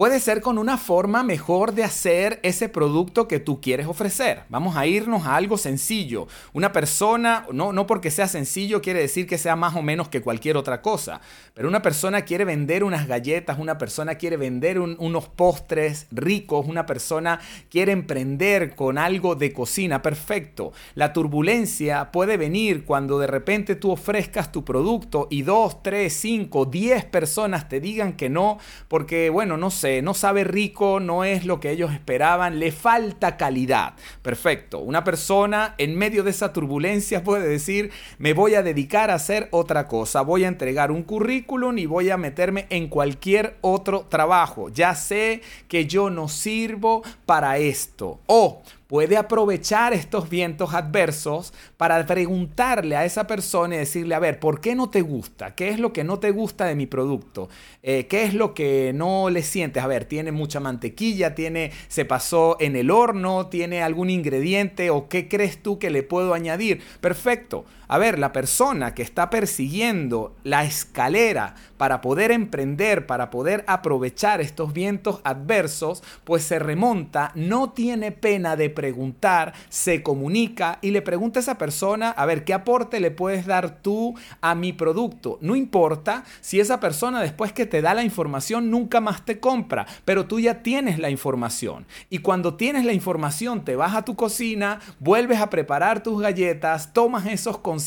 Puede 0.00 0.18
ser 0.18 0.40
con 0.40 0.56
una 0.56 0.78
forma 0.78 1.22
mejor 1.22 1.74
de 1.74 1.84
hacer 1.84 2.40
ese 2.42 2.70
producto 2.70 3.28
que 3.28 3.38
tú 3.38 3.60
quieres 3.60 3.86
ofrecer. 3.86 4.44
Vamos 4.48 4.74
a 4.74 4.86
irnos 4.86 5.26
a 5.26 5.36
algo 5.36 5.58
sencillo. 5.58 6.26
Una 6.54 6.72
persona, 6.72 7.46
no, 7.52 7.74
no 7.74 7.86
porque 7.86 8.10
sea 8.10 8.26
sencillo 8.26 8.80
quiere 8.80 9.00
decir 9.00 9.26
que 9.26 9.36
sea 9.36 9.56
más 9.56 9.76
o 9.76 9.82
menos 9.82 10.08
que 10.08 10.22
cualquier 10.22 10.56
otra 10.56 10.80
cosa, 10.80 11.20
pero 11.52 11.68
una 11.68 11.82
persona 11.82 12.22
quiere 12.22 12.46
vender 12.46 12.82
unas 12.82 13.08
galletas, 13.08 13.58
una 13.58 13.76
persona 13.76 14.14
quiere 14.14 14.38
vender 14.38 14.78
unos 14.78 15.28
postres 15.28 16.06
ricos, 16.10 16.66
una 16.66 16.86
persona 16.86 17.38
quiere 17.68 17.92
emprender 17.92 18.74
con 18.74 18.96
algo 18.96 19.34
de 19.34 19.52
cocina, 19.52 20.00
perfecto. 20.00 20.72
La 20.94 21.12
turbulencia 21.12 22.10
puede 22.10 22.38
venir 22.38 22.86
cuando 22.86 23.18
de 23.18 23.26
repente 23.26 23.74
tú 23.74 23.90
ofrezcas 23.90 24.50
tu 24.50 24.64
producto 24.64 25.28
y 25.30 25.42
dos, 25.42 25.82
tres, 25.82 26.14
cinco, 26.14 26.64
diez 26.64 27.04
personas 27.04 27.68
te 27.68 27.80
digan 27.80 28.14
que 28.14 28.30
no, 28.30 28.56
porque 28.88 29.28
bueno, 29.28 29.58
no 29.58 29.70
sé 29.70 29.89
no 30.02 30.14
sabe 30.14 30.44
rico, 30.44 31.00
no 31.00 31.24
es 31.24 31.44
lo 31.44 31.60
que 31.60 31.70
ellos 31.70 31.92
esperaban, 31.92 32.58
le 32.58 32.72
falta 32.72 33.36
calidad. 33.36 33.94
Perfecto. 34.22 34.78
Una 34.78 35.04
persona 35.04 35.74
en 35.78 35.96
medio 35.96 36.22
de 36.22 36.30
esa 36.30 36.52
turbulencia 36.52 37.24
puede 37.24 37.48
decir, 37.48 37.90
me 38.18 38.32
voy 38.32 38.54
a 38.54 38.62
dedicar 38.62 39.10
a 39.10 39.14
hacer 39.14 39.48
otra 39.50 39.86
cosa, 39.86 40.22
voy 40.22 40.44
a 40.44 40.48
entregar 40.48 40.90
un 40.90 41.02
currículum 41.02 41.78
y 41.78 41.86
voy 41.86 42.10
a 42.10 42.16
meterme 42.16 42.66
en 42.70 42.88
cualquier 42.88 43.56
otro 43.60 44.06
trabajo. 44.08 44.68
Ya 44.68 44.94
sé 44.94 45.42
que 45.68 45.86
yo 45.86 46.10
no 46.10 46.28
sirvo 46.28 47.02
para 47.26 47.58
esto. 47.58 48.20
O 48.26 48.62
puede 48.90 49.16
aprovechar 49.16 49.92
estos 49.92 50.28
vientos 50.28 50.74
adversos 50.74 51.52
para 51.76 52.04
preguntarle 52.06 52.96
a 52.96 53.04
esa 53.04 53.24
persona 53.28 53.76
y 53.76 53.78
decirle, 53.78 54.16
a 54.16 54.18
ver, 54.18 54.40
¿por 54.40 54.60
qué 54.60 54.74
no 54.74 54.90
te 54.90 55.00
gusta? 55.00 55.54
¿Qué 55.54 55.68
es 55.68 55.78
lo 55.78 55.92
que 55.92 56.02
no 56.02 56.18
te 56.18 56.32
gusta 56.32 56.64
de 56.64 56.74
mi 56.74 56.86
producto? 56.86 57.48
Eh, 57.84 58.08
¿Qué 58.08 58.24
es 58.24 58.34
lo 58.34 58.52
que 58.52 58.90
no 58.92 59.30
le 59.30 59.44
sientes? 59.44 59.80
A 59.80 59.86
ver, 59.86 60.06
tiene 60.06 60.32
mucha 60.32 60.58
mantequilla, 60.58 61.36
tiene, 61.36 61.70
se 61.86 62.04
pasó 62.04 62.56
en 62.58 62.74
el 62.74 62.90
horno, 62.90 63.46
tiene 63.46 63.80
algún 63.80 64.10
ingrediente 64.10 64.90
o 64.90 65.08
qué 65.08 65.28
crees 65.28 65.62
tú 65.62 65.78
que 65.78 65.90
le 65.90 66.02
puedo 66.02 66.34
añadir? 66.34 66.82
Perfecto. 67.00 67.66
A 67.92 67.98
ver, 67.98 68.20
la 68.20 68.32
persona 68.32 68.94
que 68.94 69.02
está 69.02 69.30
persiguiendo 69.30 70.36
la 70.44 70.62
escalera 70.62 71.56
para 71.76 72.00
poder 72.00 72.30
emprender, 72.30 73.04
para 73.04 73.30
poder 73.30 73.64
aprovechar 73.66 74.40
estos 74.40 74.72
vientos 74.72 75.20
adversos, 75.24 76.04
pues 76.22 76.44
se 76.44 76.60
remonta, 76.60 77.32
no 77.34 77.70
tiene 77.70 78.12
pena 78.12 78.54
de 78.54 78.70
preguntar, 78.70 79.54
se 79.70 80.04
comunica 80.04 80.78
y 80.82 80.92
le 80.92 81.02
pregunta 81.02 81.40
a 81.40 81.42
esa 81.42 81.58
persona, 81.58 82.10
a 82.10 82.26
ver, 82.26 82.44
¿qué 82.44 82.54
aporte 82.54 83.00
le 83.00 83.10
puedes 83.10 83.44
dar 83.44 83.82
tú 83.82 84.14
a 84.40 84.54
mi 84.54 84.72
producto? 84.72 85.38
No 85.40 85.56
importa 85.56 86.22
si 86.40 86.60
esa 86.60 86.78
persona 86.78 87.20
después 87.20 87.52
que 87.52 87.66
te 87.66 87.82
da 87.82 87.94
la 87.94 88.04
información 88.04 88.70
nunca 88.70 89.00
más 89.00 89.24
te 89.24 89.40
compra, 89.40 89.84
pero 90.04 90.26
tú 90.26 90.38
ya 90.38 90.62
tienes 90.62 91.00
la 91.00 91.10
información. 91.10 91.86
Y 92.08 92.18
cuando 92.18 92.54
tienes 92.54 92.84
la 92.84 92.92
información, 92.92 93.64
te 93.64 93.74
vas 93.74 93.96
a 93.96 94.04
tu 94.04 94.14
cocina, 94.14 94.78
vuelves 95.00 95.40
a 95.40 95.50
preparar 95.50 96.04
tus 96.04 96.22
galletas, 96.22 96.92
tomas 96.92 97.26
esos 97.26 97.58
consejos, 97.58 97.79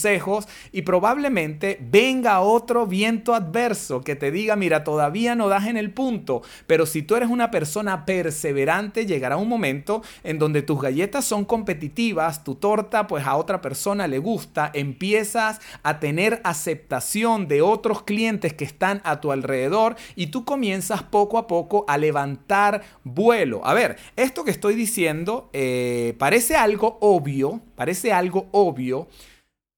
y 0.71 0.81
probablemente 0.81 1.79
venga 1.81 2.39
otro 2.41 2.87
viento 2.87 3.33
adverso 3.33 4.01
que 4.01 4.15
te 4.15 4.31
diga, 4.31 4.55
mira, 4.55 4.83
todavía 4.83 5.35
no 5.35 5.47
das 5.47 5.67
en 5.67 5.77
el 5.77 5.91
punto, 5.91 6.41
pero 6.67 6.85
si 6.85 7.01
tú 7.01 7.15
eres 7.15 7.29
una 7.29 7.51
persona 7.51 8.05
perseverante, 8.05 9.05
llegará 9.05 9.37
un 9.37 9.47
momento 9.47 10.01
en 10.23 10.39
donde 10.39 10.61
tus 10.61 10.81
galletas 10.81 11.25
son 11.25 11.45
competitivas, 11.45 12.43
tu 12.43 12.55
torta 12.55 13.07
pues 13.07 13.25
a 13.25 13.35
otra 13.35 13.61
persona 13.61 14.07
le 14.07 14.19
gusta, 14.19 14.71
empiezas 14.73 15.61
a 15.83 15.99
tener 15.99 16.41
aceptación 16.43 17.47
de 17.47 17.61
otros 17.61 18.03
clientes 18.03 18.53
que 18.53 18.65
están 18.65 19.01
a 19.03 19.21
tu 19.21 19.31
alrededor 19.31 19.95
y 20.15 20.27
tú 20.27 20.45
comienzas 20.45 21.03
poco 21.03 21.37
a 21.37 21.47
poco 21.47 21.85
a 21.87 21.97
levantar 21.97 22.83
vuelo. 23.03 23.61
A 23.65 23.73
ver, 23.73 23.97
esto 24.15 24.43
que 24.43 24.51
estoy 24.51 24.75
diciendo 24.75 25.49
eh, 25.53 26.15
parece 26.17 26.55
algo 26.55 26.97
obvio, 27.01 27.61
parece 27.75 28.11
algo 28.11 28.47
obvio, 28.51 29.07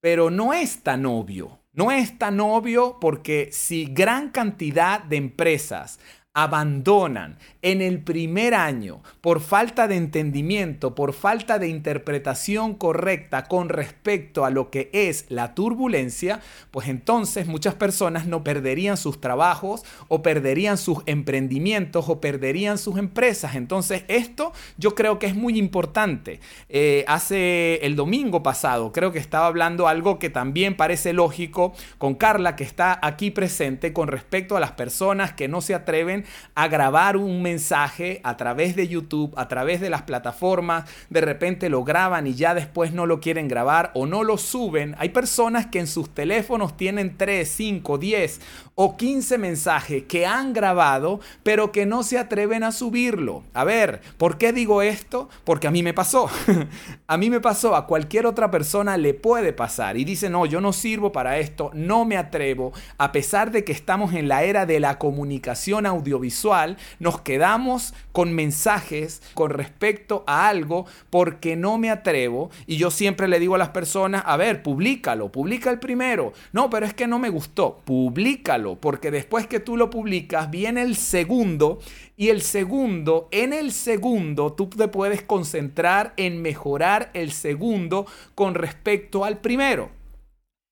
pero 0.05 0.29
no 0.29 0.53
es 0.53 0.83
tan 0.83 1.07
obvio. 1.07 1.62
No 1.74 1.91
es 1.91 2.19
tan 2.19 2.39
obvio 2.39 3.00
porque 3.01 3.50
si 3.51 3.85
gran 3.85 4.29
cantidad 4.29 5.01
de 5.01 5.15
empresas 5.15 6.00
abandonan 6.31 7.39
en 7.65 7.81
el 7.81 8.00
primer 8.00 8.53
año 8.53 9.01
por 9.22 9.41
falta 9.41 9.88
de 9.88 9.95
entendimiento, 9.95 10.93
por 10.93 11.13
falta 11.13 11.57
de 11.57 11.67
interpretación 11.67 12.75
correcta 12.75 13.45
con 13.45 13.69
respecto 13.69 14.45
a 14.45 14.51
lo 14.51 14.69
que 14.69 14.91
es 14.93 15.25
la 15.29 15.55
turbulencia, 15.55 16.41
pues 16.69 16.88
entonces 16.88 17.48
muchas 17.48 17.74
personas 17.74 18.27
no 18.27 18.43
perderían 18.43 18.98
sus 18.98 19.19
trabajos 19.19 19.84
o 20.10 20.22
perderían 20.22 20.77
sus 20.77 21.00
emprendimientos 21.07 22.07
o 22.07 22.22
perderían 22.22 22.77
sus 22.77 23.00
empresas. 23.00 23.55
Entonces 23.55 24.03
esto 24.10 24.53
yo 24.77 24.93
creo 24.93 25.17
que 25.17 25.25
es 25.25 25.36
muy 25.36 25.57
importante. 25.57 26.41
Eh, 26.69 27.03
hace 27.07 27.77
el 27.77 27.95
domingo 27.95 28.43
pasado 28.43 28.91
creo 28.91 29.12
que 29.12 29.17
estaba 29.17 29.48
hablando 29.48 29.88
algo 29.88 30.19
que 30.19 30.29
también 30.29 30.77
parece 30.77 31.13
lógico 31.13 31.74
con 31.98 32.13
Carla 32.13 32.55
que 32.55 32.63
está 32.63 33.00
aquí 33.01 33.31
presente 33.31 33.91
con 33.91 34.07
respecto 34.07 34.55
a 34.55 34.60
las 34.60 34.74
personas 34.74 35.34
que 35.34 35.48
no 35.48 35.62
se 35.62 35.74
atreven 35.74 36.25
a 36.53 36.67
grabar 36.67 37.17
un 37.17 37.41
mensaje 37.41 37.54
mensaje 37.55 38.19
a 38.24 38.35
través 38.35 38.75
de 38.75 38.89
YouTube, 38.89 39.33
a 39.38 39.47
través 39.47 39.79
de 39.79 39.89
las 39.89 40.01
plataformas, 40.01 40.89
de 41.09 41.21
repente 41.21 41.69
lo 41.69 41.85
graban 41.85 42.27
y 42.27 42.33
ya 42.33 42.53
después 42.53 42.91
no 42.91 43.05
lo 43.05 43.21
quieren 43.21 43.47
grabar 43.47 43.91
o 43.93 44.05
no 44.05 44.25
lo 44.25 44.38
suben. 44.38 44.93
Hay 44.97 45.09
personas 45.09 45.67
que 45.67 45.79
en 45.79 45.88
sus 45.88 46.09
teléfonos 46.09 46.75
tienen 46.75 47.15
3, 47.15 47.47
5, 47.47 47.97
10 47.97 48.41
o 48.75 48.97
15 48.97 49.38
mensajes 49.38 50.03
que 50.03 50.25
han 50.25 50.51
grabado, 50.51 51.21
pero 51.43 51.71
que 51.71 51.85
no 51.85 52.03
se 52.03 52.17
atreven 52.17 52.63
a 52.63 52.74
subirlo. 52.74 53.43
A 53.53 53.63
ver, 53.63 54.01
¿por 54.17 54.38
qué 54.38 54.51
digo 54.51 54.81
esto? 54.81 55.29
Porque 55.45 55.67
a 55.67 55.71
mí 55.71 55.81
me 55.81 55.93
pasó. 55.93 56.29
a 57.07 57.17
mí 57.17 57.29
me 57.29 57.39
pasó, 57.39 57.74
a 57.74 57.88
cualquier 57.88 58.25
otra 58.25 58.51
persona 58.51 58.97
le 58.97 59.13
puede 59.13 59.53
pasar 59.53 59.95
y 59.95 60.03
dice, 60.03 60.29
no, 60.29 60.45
yo 60.45 60.59
no 60.59 60.74
sirvo 60.74 61.13
para 61.13 61.38
esto, 61.38 61.71
no 61.74 62.03
me 62.03 62.17
atrevo. 62.17 62.74
A 62.97 63.13
pesar 63.13 63.51
de 63.51 63.63
que 63.63 63.71
estamos 63.71 64.13
en 64.13 64.27
la 64.27 64.43
era 64.43 64.65
de 64.65 64.81
la 64.81 65.00
comunicación 65.00 65.85
audiovisual, 65.85 66.77
nos 67.00 67.21
quedamos 67.46 67.94
con 68.12 68.34
mensajes 68.34 69.22
con 69.36 69.52
respecto 69.52 70.24
a 70.25 70.50
algo 70.50 70.88
porque 71.12 71.56
no 71.56 71.78
me 71.78 71.92
atrevo 71.92 72.50
y 72.66 72.78
yo 72.78 72.90
siempre 72.90 73.28
le 73.28 73.40
digo 73.40 73.54
a 73.54 73.60
las 73.60 73.70
personas, 73.70 74.24
a 74.25 74.36
ver, 74.36 74.64
públicalo, 74.64 75.32
publica 75.32 75.70
el 75.70 75.78
primero. 75.78 76.34
No, 76.54 76.72
pero 76.72 76.88
es 76.88 76.96
que 76.96 77.06
no 77.06 77.20
me 77.20 77.30
gustó, 77.30 77.82
públicalo 77.86 78.82
porque 78.82 79.12
después 79.12 79.46
que 79.46 79.60
tú 79.60 79.78
lo 79.78 79.92
publicas, 79.92 80.50
viene 80.50 80.82
el 80.82 80.96
segundo 80.96 81.78
y 82.18 82.30
el 82.30 82.42
segundo, 82.42 83.28
en 83.30 83.54
el 83.54 83.72
segundo, 83.74 84.54
tú 84.54 84.68
te 84.68 84.88
puedes 84.88 85.22
concentrar 85.22 86.16
en 86.18 86.42
mejorar 86.42 87.12
el 87.14 87.32
segundo 87.32 88.08
con 88.34 88.56
respecto 88.56 89.24
al 89.24 89.38
primero. 89.38 89.92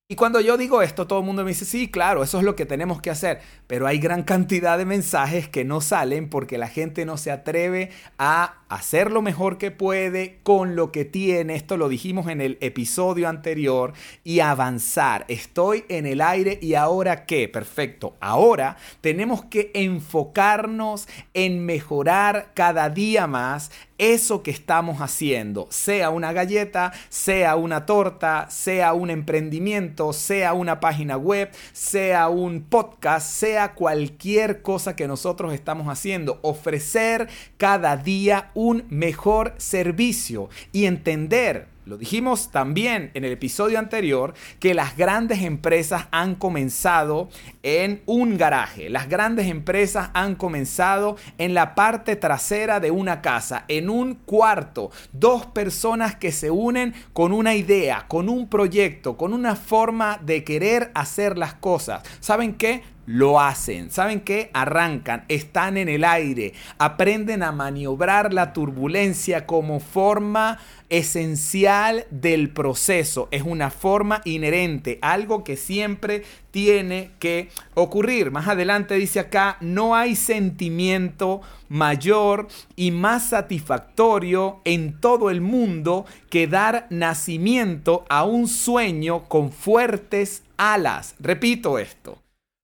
Y 0.06 0.16
cuando 0.16 0.38
yo 0.38 0.58
digo 0.58 0.82
esto, 0.82 1.06
todo 1.06 1.20
el 1.20 1.24
mundo 1.24 1.44
me 1.44 1.52
dice, 1.52 1.64
sí, 1.64 1.90
claro, 1.90 2.22
eso 2.22 2.36
es 2.36 2.44
lo 2.44 2.54
que 2.54 2.66
tenemos 2.66 3.00
que 3.00 3.08
hacer. 3.08 3.40
Pero 3.66 3.86
hay 3.86 3.98
gran 3.98 4.22
cantidad 4.22 4.76
de 4.76 4.84
mensajes 4.84 5.48
que 5.48 5.64
no 5.64 5.80
salen 5.80 6.28
porque 6.28 6.58
la 6.58 6.68
gente 6.68 7.06
no 7.06 7.16
se 7.16 7.30
atreve 7.30 7.88
a 8.18 8.58
hacer 8.68 9.10
lo 9.10 9.22
mejor 9.22 9.56
que 9.56 9.70
puede 9.70 10.40
con 10.42 10.76
lo 10.76 10.92
que 10.92 11.06
tiene. 11.06 11.54
Esto 11.54 11.78
lo 11.78 11.88
dijimos 11.88 12.28
en 12.28 12.42
el 12.42 12.58
episodio 12.60 13.30
anterior. 13.30 13.94
Y 14.24 14.40
avanzar. 14.40 15.24
Estoy 15.28 15.86
en 15.88 16.04
el 16.04 16.20
aire 16.20 16.58
y 16.60 16.74
ahora 16.74 17.24
qué? 17.24 17.48
Perfecto. 17.48 18.18
Ahora 18.20 18.76
tenemos 19.00 19.46
que 19.46 19.70
enfocarnos 19.72 21.08
en 21.32 21.64
mejorar 21.64 22.50
cada 22.52 22.90
día 22.90 23.26
más, 23.26 23.70
eso 23.98 24.42
que 24.42 24.50
estamos 24.50 25.00
haciendo, 25.00 25.66
sea 25.70 26.10
una 26.10 26.32
galleta, 26.32 26.92
sea 27.08 27.56
una 27.56 27.86
torta, 27.86 28.48
sea 28.50 28.92
un 28.92 29.10
emprendimiento, 29.10 30.12
sea 30.12 30.54
una 30.54 30.80
página 30.80 31.16
web, 31.16 31.50
sea 31.72 32.28
un 32.28 32.62
podcast, 32.62 33.28
sea 33.28 33.74
cualquier 33.74 34.62
cosa 34.62 34.96
que 34.96 35.08
nosotros 35.08 35.54
estamos 35.54 35.88
haciendo, 35.88 36.38
ofrecer 36.42 37.28
cada 37.56 37.96
día 37.96 38.50
un 38.54 38.84
mejor 38.88 39.54
servicio 39.58 40.48
y 40.72 40.86
entender 40.86 41.73
lo 41.86 41.98
dijimos 41.98 42.50
también 42.50 43.10
en 43.12 43.24
el 43.24 43.32
episodio 43.32 43.78
anterior 43.78 44.32
que 44.58 44.72
las 44.72 44.96
grandes 44.96 45.42
empresas 45.42 46.06
han 46.12 46.34
comenzado 46.34 47.28
en 47.62 48.02
un 48.06 48.38
garaje. 48.38 48.88
Las 48.88 49.08
grandes 49.10 49.48
empresas 49.48 50.08
han 50.14 50.34
comenzado 50.34 51.16
en 51.36 51.52
la 51.52 51.74
parte 51.74 52.16
trasera 52.16 52.80
de 52.80 52.90
una 52.90 53.20
casa, 53.20 53.66
en 53.68 53.90
un 53.90 54.14
cuarto. 54.14 54.90
Dos 55.12 55.44
personas 55.44 56.16
que 56.16 56.32
se 56.32 56.50
unen 56.50 56.94
con 57.12 57.32
una 57.32 57.54
idea, 57.54 58.06
con 58.08 58.30
un 58.30 58.48
proyecto, 58.48 59.18
con 59.18 59.34
una 59.34 59.54
forma 59.54 60.18
de 60.22 60.42
querer 60.42 60.90
hacer 60.94 61.36
las 61.36 61.52
cosas. 61.52 62.02
¿Saben 62.20 62.54
qué? 62.54 62.82
lo 63.06 63.40
hacen. 63.40 63.90
¿Saben 63.90 64.20
qué? 64.20 64.50
Arrancan, 64.52 65.24
están 65.28 65.76
en 65.76 65.88
el 65.88 66.04
aire, 66.04 66.54
aprenden 66.78 67.42
a 67.42 67.52
maniobrar 67.52 68.32
la 68.32 68.52
turbulencia 68.52 69.46
como 69.46 69.80
forma 69.80 70.58
esencial 70.98 72.06
del 72.10 72.50
proceso, 72.50 73.26
es 73.32 73.42
una 73.42 73.70
forma 73.70 74.20
inherente, 74.24 74.98
algo 75.02 75.42
que 75.42 75.56
siempre 75.56 76.22
tiene 76.52 77.10
que 77.18 77.48
ocurrir. 77.74 78.30
Más 78.30 78.46
adelante 78.46 78.94
dice 78.94 79.18
acá, 79.18 79.56
no 79.60 79.96
hay 79.96 80.14
sentimiento 80.14 81.40
mayor 81.68 82.46
y 82.76 82.92
más 82.92 83.30
satisfactorio 83.30 84.60
en 84.64 85.00
todo 85.00 85.30
el 85.30 85.40
mundo 85.40 86.06
que 86.30 86.46
dar 86.46 86.86
nacimiento 86.90 88.04
a 88.08 88.24
un 88.24 88.46
sueño 88.46 89.24
con 89.24 89.50
fuertes 89.50 90.44
alas. 90.56 91.16
Repito 91.18 91.80
esto, 91.80 92.22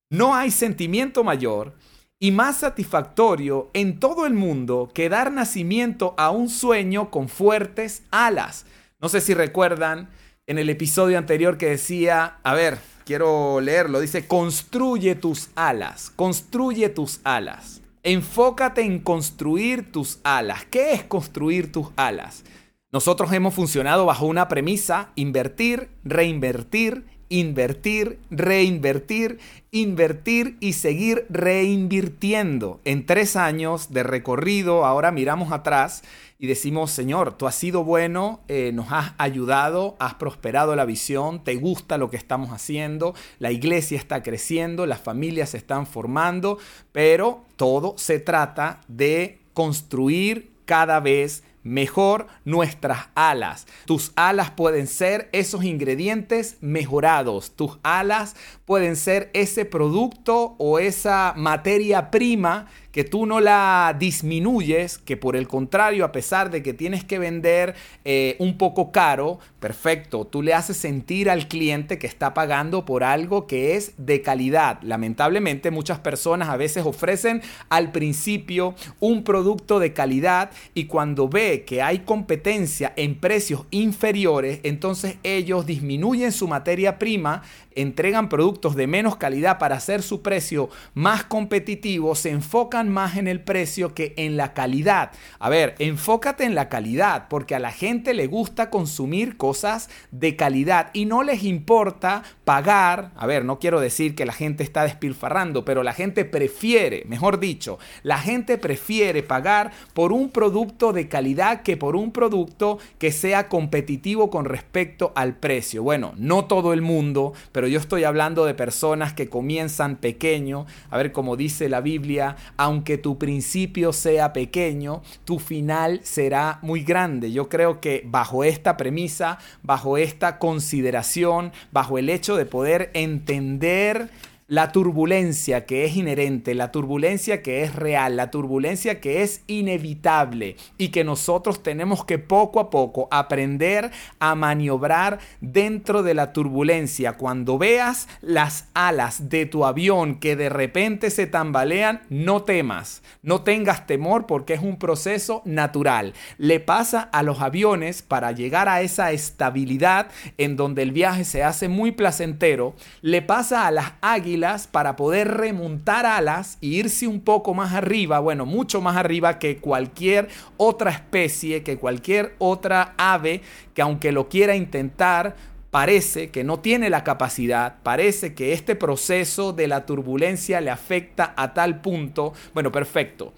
no 0.09 0.35
hay 0.35 0.51
sentimiento 0.51 1.25
mayor 1.25 1.73
y 2.21 2.29
más 2.29 2.57
satisfactorio 2.57 3.71
en 3.73 3.99
todo 3.99 4.27
el 4.27 4.35
mundo 4.35 4.91
que 4.93 5.09
dar 5.09 5.31
nacimiento 5.31 6.13
a 6.17 6.29
un 6.29 6.49
sueño 6.49 7.09
con 7.09 7.27
fuertes 7.27 8.03
alas. 8.11 8.67
No 8.99 9.09
sé 9.09 9.21
si 9.21 9.33
recuerdan 9.33 10.11
en 10.45 10.59
el 10.59 10.69
episodio 10.69 11.17
anterior 11.17 11.57
que 11.57 11.71
decía, 11.71 12.37
a 12.43 12.53
ver, 12.53 12.77
quiero 13.05 13.59
leerlo, 13.59 13.99
dice, 13.99 14.27
construye 14.27 15.15
tus 15.15 15.49
alas, 15.55 16.11
construye 16.15 16.89
tus 16.89 17.21
alas. 17.23 17.81
Enfócate 18.03 18.81
en 18.81 18.99
construir 18.99 19.91
tus 19.91 20.19
alas. 20.23 20.65
¿Qué 20.69 20.93
es 20.93 21.03
construir 21.03 21.71
tus 21.71 21.87
alas? 21.95 22.43
Nosotros 22.91 23.33
hemos 23.33 23.55
funcionado 23.55 24.05
bajo 24.05 24.27
una 24.27 24.47
premisa, 24.47 25.11
invertir, 25.15 25.89
reinvertir 26.03 27.03
invertir, 27.31 28.19
reinvertir, 28.29 29.39
invertir 29.71 30.57
y 30.59 30.73
seguir 30.73 31.25
reinvirtiendo. 31.29 32.81
En 32.83 33.05
tres 33.05 33.37
años 33.37 33.93
de 33.93 34.03
recorrido, 34.03 34.85
ahora 34.85 35.11
miramos 35.11 35.53
atrás 35.53 36.03
y 36.37 36.47
decimos, 36.47 36.91
Señor, 36.91 37.37
tú 37.37 37.47
has 37.47 37.55
sido 37.55 37.85
bueno, 37.85 38.41
eh, 38.49 38.71
nos 38.73 38.91
has 38.91 39.13
ayudado, 39.17 39.95
has 39.99 40.15
prosperado 40.15 40.75
la 40.75 40.83
visión, 40.83 41.41
te 41.43 41.55
gusta 41.55 41.97
lo 41.97 42.09
que 42.09 42.17
estamos 42.17 42.49
haciendo, 42.49 43.15
la 43.39 43.51
iglesia 43.51 43.97
está 43.97 44.21
creciendo, 44.21 44.85
las 44.85 44.99
familias 44.99 45.51
se 45.51 45.57
están 45.57 45.87
formando, 45.87 46.57
pero 46.91 47.45
todo 47.55 47.95
se 47.97 48.19
trata 48.19 48.81
de 48.89 49.39
construir 49.53 50.51
cada 50.65 50.99
vez 50.99 51.43
mejor 51.63 52.27
nuestras 52.45 53.07
alas. 53.15 53.67
Tus 53.85 54.11
alas 54.15 54.51
pueden 54.51 54.87
ser 54.87 55.29
esos 55.31 55.63
ingredientes 55.63 56.57
mejorados. 56.61 57.51
Tus 57.55 57.79
alas 57.83 58.35
pueden 58.65 58.95
ser 58.95 59.29
ese 59.33 59.65
producto 59.65 60.55
o 60.57 60.79
esa 60.79 61.33
materia 61.35 62.11
prima 62.11 62.67
que 62.91 63.03
tú 63.03 63.25
no 63.25 63.39
la 63.39 63.95
disminuyes, 63.97 64.97
que 64.97 65.17
por 65.17 65.35
el 65.35 65.47
contrario, 65.47 66.05
a 66.05 66.11
pesar 66.11 66.51
de 66.51 66.61
que 66.61 66.73
tienes 66.73 67.03
que 67.03 67.19
vender 67.19 67.75
eh, 68.03 68.35
un 68.39 68.57
poco 68.57 68.91
caro, 68.91 69.39
perfecto, 69.59 70.25
tú 70.25 70.41
le 70.41 70.53
haces 70.53 70.77
sentir 70.77 71.29
al 71.29 71.47
cliente 71.47 71.97
que 71.97 72.07
está 72.07 72.33
pagando 72.33 72.85
por 72.85 73.03
algo 73.03 73.47
que 73.47 73.75
es 73.75 73.93
de 73.97 74.21
calidad. 74.21 74.79
Lamentablemente 74.81 75.71
muchas 75.71 75.99
personas 75.99 76.49
a 76.49 76.57
veces 76.57 76.85
ofrecen 76.85 77.41
al 77.69 77.91
principio 77.91 78.75
un 78.99 79.23
producto 79.23 79.79
de 79.79 79.93
calidad 79.93 80.51
y 80.73 80.85
cuando 80.85 81.29
ve 81.29 81.63
que 81.65 81.81
hay 81.81 81.99
competencia 81.99 82.93
en 82.95 83.15
precios 83.15 83.65
inferiores, 83.71 84.59
entonces 84.63 85.17
ellos 85.23 85.65
disminuyen 85.65 86.31
su 86.31 86.47
materia 86.47 86.99
prima, 86.99 87.43
entregan 87.75 88.29
productos 88.29 88.75
de 88.75 88.87
menos 88.87 89.15
calidad 89.15 89.57
para 89.57 89.77
hacer 89.77 90.01
su 90.01 90.21
precio 90.21 90.69
más 90.93 91.23
competitivo, 91.23 92.15
se 92.15 92.31
enfocan 92.31 92.80
más 92.89 93.17
en 93.17 93.27
el 93.27 93.41
precio 93.41 93.93
que 93.93 94.13
en 94.17 94.37
la 94.37 94.53
calidad. 94.53 95.11
A 95.39 95.49
ver, 95.49 95.75
enfócate 95.79 96.43
en 96.43 96.55
la 96.55 96.69
calidad, 96.69 97.27
porque 97.29 97.55
a 97.55 97.59
la 97.59 97.71
gente 97.71 98.13
le 98.13 98.27
gusta 98.27 98.69
consumir 98.69 99.37
cosas 99.37 99.89
de 100.11 100.35
calidad 100.35 100.89
y 100.93 101.05
no 101.05 101.23
les 101.23 101.43
importa 101.43 102.23
pagar. 102.45 103.11
A 103.15 103.25
ver, 103.25 103.45
no 103.45 103.59
quiero 103.59 103.79
decir 103.79 104.15
que 104.15 104.25
la 104.25 104.33
gente 104.33 104.63
está 104.63 104.83
despilfarrando, 104.83 105.65
pero 105.65 105.83
la 105.83 105.93
gente 105.93 106.25
prefiere, 106.25 107.03
mejor 107.07 107.39
dicho, 107.39 107.79
la 108.03 108.17
gente 108.17 108.57
prefiere 108.57 109.23
pagar 109.23 109.71
por 109.93 110.11
un 110.13 110.29
producto 110.29 110.93
de 110.93 111.07
calidad 111.07 111.61
que 111.61 111.77
por 111.77 111.95
un 111.95 112.11
producto 112.11 112.79
que 112.97 113.11
sea 113.11 113.47
competitivo 113.47 114.29
con 114.29 114.45
respecto 114.45 115.11
al 115.15 115.35
precio. 115.35 115.83
Bueno, 115.83 116.13
no 116.17 116.45
todo 116.45 116.73
el 116.73 116.81
mundo, 116.81 117.33
pero 117.51 117.67
yo 117.67 117.79
estoy 117.79 118.03
hablando 118.03 118.45
de 118.45 118.53
personas 118.53 119.13
que 119.13 119.29
comienzan 119.29 119.97
pequeño. 119.97 120.65
A 120.89 120.97
ver, 120.97 121.11
como 121.11 121.35
dice 121.35 121.69
la 121.69 121.81
Biblia, 121.81 122.35
aunque 122.71 122.97
tu 122.97 123.17
principio 123.17 123.91
sea 123.91 124.31
pequeño, 124.31 125.01
tu 125.25 125.39
final 125.39 125.99
será 126.03 126.59
muy 126.61 126.83
grande. 126.83 127.33
Yo 127.33 127.49
creo 127.49 127.81
que 127.81 128.01
bajo 128.05 128.45
esta 128.45 128.77
premisa, 128.77 129.39
bajo 129.61 129.97
esta 129.97 130.39
consideración, 130.39 131.51
bajo 131.73 131.97
el 131.97 132.09
hecho 132.09 132.37
de 132.37 132.45
poder 132.45 132.89
entender 132.93 134.09
la 134.51 134.73
turbulencia 134.73 135.65
que 135.65 135.85
es 135.85 135.95
inherente, 135.95 136.55
la 136.55 136.73
turbulencia 136.73 137.41
que 137.41 137.63
es 137.63 137.73
real, 137.73 138.17
la 138.17 138.31
turbulencia 138.31 138.99
que 138.99 139.21
es 139.21 139.43
inevitable 139.47 140.57
y 140.77 140.89
que 140.89 141.05
nosotros 141.05 141.63
tenemos 141.63 142.03
que 142.03 142.19
poco 142.19 142.59
a 142.59 142.69
poco 142.69 143.07
aprender 143.11 143.91
a 144.19 144.35
maniobrar 144.35 145.19
dentro 145.39 146.03
de 146.03 146.15
la 146.15 146.33
turbulencia. 146.33 147.13
Cuando 147.13 147.57
veas 147.57 148.09
las 148.19 148.67
alas 148.73 149.29
de 149.29 149.45
tu 149.45 149.63
avión 149.63 150.15
que 150.19 150.35
de 150.35 150.49
repente 150.49 151.11
se 151.11 151.27
tambalean, 151.27 152.01
no 152.09 152.43
temas, 152.43 153.03
no 153.23 153.43
tengas 153.43 153.87
temor 153.87 154.25
porque 154.25 154.55
es 154.55 154.61
un 154.61 154.77
proceso 154.77 155.43
natural. 155.45 156.13
Le 156.37 156.59
pasa 156.59 156.99
a 157.13 157.23
los 157.23 157.39
aviones 157.39 158.01
para 158.01 158.33
llegar 158.33 158.67
a 158.67 158.81
esa 158.81 159.13
estabilidad 159.13 160.09
en 160.37 160.57
donde 160.57 160.81
el 160.81 160.91
viaje 160.91 161.23
se 161.23 161.41
hace 161.41 161.69
muy 161.69 161.93
placentero, 161.93 162.75
le 163.01 163.21
pasa 163.21 163.65
a 163.65 163.71
las 163.71 163.93
águilas 164.01 164.40
para 164.71 164.95
poder 164.95 165.27
remontar 165.27 166.05
alas 166.05 166.57
e 166.61 166.67
irse 166.67 167.07
un 167.07 167.21
poco 167.21 167.53
más 167.53 167.73
arriba, 167.73 168.19
bueno, 168.19 168.45
mucho 168.45 168.81
más 168.81 168.97
arriba 168.97 169.39
que 169.39 169.57
cualquier 169.57 170.27
otra 170.57 170.91
especie, 170.91 171.63
que 171.63 171.77
cualquier 171.77 172.35
otra 172.39 172.93
ave 172.97 173.41
que 173.73 173.81
aunque 173.81 174.11
lo 174.11 174.27
quiera 174.29 174.55
intentar, 174.55 175.35
parece 175.71 176.29
que 176.29 176.43
no 176.43 176.59
tiene 176.59 176.89
la 176.89 177.03
capacidad, 177.03 177.81
parece 177.81 178.33
que 178.33 178.53
este 178.53 178.75
proceso 178.75 179.53
de 179.53 179.67
la 179.67 179.85
turbulencia 179.85 180.59
le 180.61 180.69
afecta 180.69 181.33
a 181.37 181.53
tal 181.53 181.81
punto, 181.81 182.33
bueno, 182.53 182.71
perfecto. 182.71 183.33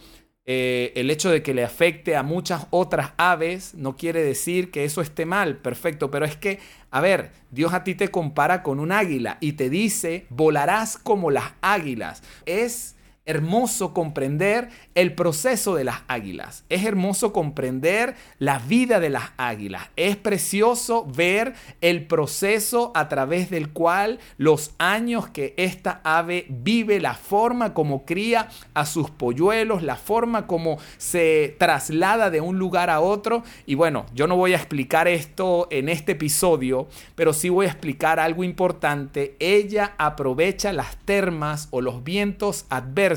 Eh, 0.45 0.91
el 0.95 1.09
hecho 1.09 1.29
de 1.29 1.41
que 1.41 1.53
le 1.53 1.63
afecte 1.63 2.17
a 2.17 2.23
muchas 2.23 2.67
otras 2.69 3.13
aves 3.15 3.75
no 3.75 3.95
quiere 3.95 4.21
decir 4.21 4.71
que 4.71 4.83
eso 4.83 5.01
esté 5.01 5.25
mal, 5.25 5.57
perfecto, 5.57 6.11
pero 6.11 6.25
es 6.25 6.35
que, 6.35 6.59
a 6.93 7.01
ver, 7.01 7.31
Dios 7.49 7.73
a 7.73 7.83
ti 7.83 7.95
te 7.95 8.11
compara 8.11 8.61
con 8.61 8.79
un 8.79 8.91
águila 8.91 9.37
y 9.39 9.53
te 9.53 9.71
dice, 9.71 10.27
volarás 10.29 10.99
como 10.99 11.31
las 11.31 11.53
águilas. 11.59 12.21
Es 12.45 12.95
hermoso 13.25 13.93
comprender 13.93 14.69
el 14.95 15.13
proceso 15.13 15.75
de 15.75 15.85
las 15.85 16.01
águilas. 16.07 16.65
Es 16.67 16.83
hermoso 16.83 17.31
comprender 17.31 18.15
la 18.37 18.59
vida 18.59 18.99
de 18.99 19.09
las 19.09 19.31
águilas. 19.37 19.89
Es 19.95 20.17
precioso 20.17 21.05
ver 21.05 21.53
el 21.79 22.05
proceso 22.05 22.91
a 22.95 23.07
través 23.07 23.49
del 23.49 23.69
cual 23.69 24.19
los 24.37 24.71
años 24.77 25.29
que 25.29 25.53
esta 25.55 26.01
ave 26.03 26.45
vive, 26.49 26.99
la 26.99 27.13
forma 27.13 27.73
como 27.73 28.03
cría 28.03 28.49
a 28.73 28.85
sus 28.85 29.09
polluelos, 29.09 29.83
la 29.83 29.95
forma 29.95 30.45
como 30.45 30.77
se 30.97 31.55
traslada 31.57 32.29
de 32.29 32.41
un 32.41 32.59
lugar 32.59 32.89
a 32.89 32.99
otro. 32.99 33.43
Y 33.65 33.75
bueno, 33.75 34.05
yo 34.13 34.27
no 34.27 34.35
voy 34.35 34.53
a 34.53 34.57
explicar 34.57 35.07
esto 35.07 35.69
en 35.71 35.87
este 35.87 36.11
episodio, 36.11 36.87
pero 37.15 37.31
sí 37.31 37.47
voy 37.47 37.67
a 37.67 37.69
explicar 37.69 38.19
algo 38.19 38.43
importante. 38.43 39.37
Ella 39.39 39.93
aprovecha 39.97 40.73
las 40.73 40.97
termas 40.97 41.69
o 41.71 41.79
los 41.79 42.03
vientos 42.03 42.65
adversos 42.69 43.12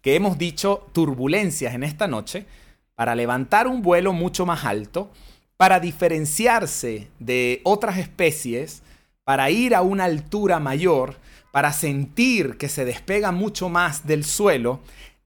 que 0.00 0.14
hemos 0.14 0.38
dicho 0.38 0.86
turbulencias 0.92 1.74
en 1.74 1.82
esta 1.82 2.06
noche 2.06 2.46
para 2.94 3.14
levantar 3.14 3.66
un 3.66 3.82
vuelo 3.82 4.12
mucho 4.12 4.46
más 4.46 4.64
alto, 4.64 5.10
para 5.56 5.80
diferenciarse 5.80 7.08
de 7.18 7.60
otras 7.64 7.98
especies, 7.98 8.82
para 9.24 9.50
ir 9.50 9.74
a 9.74 9.82
una 9.82 10.04
altura 10.04 10.60
mayor, 10.60 11.16
para 11.50 11.72
sentir 11.72 12.56
que 12.56 12.68
se 12.68 12.84
despega 12.84 13.32
mucho 13.32 13.68
más 13.68 14.06
del 14.06 14.24
suelo, 14.24 14.80